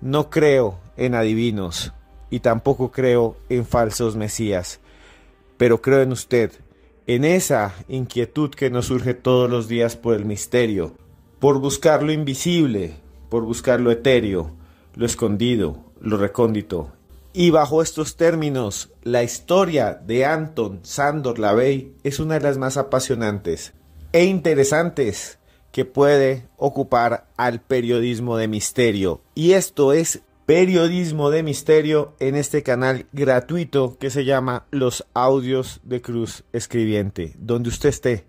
No 0.02 0.28
creo 0.28 0.78
en 0.98 1.14
adivinos 1.14 1.94
y 2.28 2.40
tampoco 2.40 2.92
creo 2.92 3.35
en 3.48 3.64
falsos 3.64 4.14
mesías, 4.14 4.78
pero 5.57 5.80
creo 5.80 6.02
en 6.02 6.12
usted, 6.12 6.52
en 7.07 7.24
esa 7.24 7.74
inquietud 7.88 8.50
que 8.50 8.68
nos 8.68 8.88
surge 8.88 9.14
todos 9.14 9.48
los 9.48 9.68
días 9.68 9.96
por 9.96 10.16
el 10.16 10.26
misterio, 10.26 10.92
por 11.38 11.61
buscar 11.61 12.02
lo 12.02 12.12
invisible, 12.12 12.92
por 13.30 13.44
buscar 13.44 13.80
lo 13.80 13.90
etéreo, 13.90 14.54
lo 14.96 15.07
escondido, 15.07 15.83
lo 15.98 16.18
recóndito 16.18 16.93
y 17.37 17.51
bajo 17.51 17.83
estos 17.83 18.16
términos, 18.16 18.90
la 19.03 19.25
historia 19.25 19.94
de 19.94 20.25
Anton 20.25 20.79
Sandor 20.85 21.40
Lavey 21.40 21.92
es 22.05 22.20
una 22.20 22.35
de 22.35 22.40
las 22.40 22.59
más 22.59 22.77
apasionantes 22.77 23.75
e 24.12 24.25
interesantes 24.25 25.40
que 25.73 25.85
puede 25.85 26.47
ocupar 26.57 27.27
al 27.37 27.61
periodismo 27.61 28.37
de 28.37 28.47
misterio. 28.47 29.20
Y 29.35 29.55
esto 29.55 29.92
es 29.92 30.23
periodismo 30.47 31.31
de 31.31 31.42
misterio 31.42 32.14
en 32.20 32.37
este 32.37 32.62
canal 32.62 33.07
gratuito 33.12 33.99
que 33.99 34.11
se 34.11 34.25
llama 34.25 34.66
Los 34.70 35.05
Audios 35.12 35.81
de 35.83 36.01
Cruz 36.01 36.44
Escribiente. 36.53 37.35
Donde 37.37 37.68
usted 37.68 37.88
esté, 37.88 38.27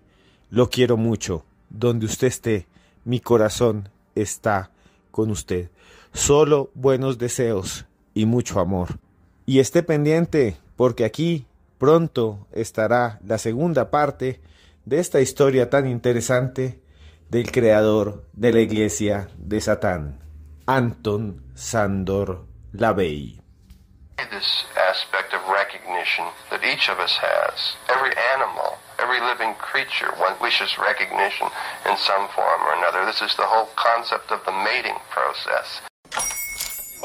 lo 0.50 0.68
quiero 0.68 0.96
mucho. 0.96 1.44
Donde 1.70 2.06
usted 2.06 2.26
esté, 2.26 2.66
mi 3.04 3.20
corazón 3.20 3.88
está 4.16 4.72
con 5.12 5.30
usted. 5.30 5.70
Solo 6.12 6.72
buenos 6.74 7.18
deseos 7.18 7.86
y 8.16 8.24
mucho 8.24 8.58
amor. 8.58 8.98
Y 9.44 9.60
esté 9.60 9.82
pendiente 9.82 10.56
porque 10.76 11.04
aquí 11.04 11.46
pronto 11.78 12.46
estará 12.50 13.20
la 13.24 13.36
segunda 13.36 13.90
parte 13.90 14.40
de 14.86 14.98
esta 14.98 15.20
historia 15.20 15.68
tan 15.68 15.86
interesante 15.86 16.80
del 17.28 17.52
creador 17.52 18.24
de 18.32 18.52
la 18.52 18.60
iglesia 18.60 19.28
de 19.36 19.60
Satán, 19.60 20.18
Anton 20.66 21.42
Sandor 21.54 22.46
Lavey. 22.72 23.38
This 24.16 24.64
aspect 24.90 25.34
of 25.34 25.42
recognition 25.52 26.24
that 26.48 26.64
each 26.64 26.88
of 26.88 26.98
us 26.98 27.18
has, 27.20 27.76
every 27.92 28.16
animal, 28.34 28.80
every 28.98 29.20
living 29.20 29.52
creature 29.60 30.08
wishes 30.40 30.78
recognition 30.78 31.48
in 31.84 31.96
some 31.98 32.26
form 32.34 32.60
or 32.64 32.72
another. 32.80 33.04
This 33.04 33.20
is 33.20 33.36
the 33.36 33.44
whole 33.44 33.68
concept 33.76 34.32
of 34.32 34.40
the 34.46 34.52
mating 34.52 34.96
process. 35.10 35.82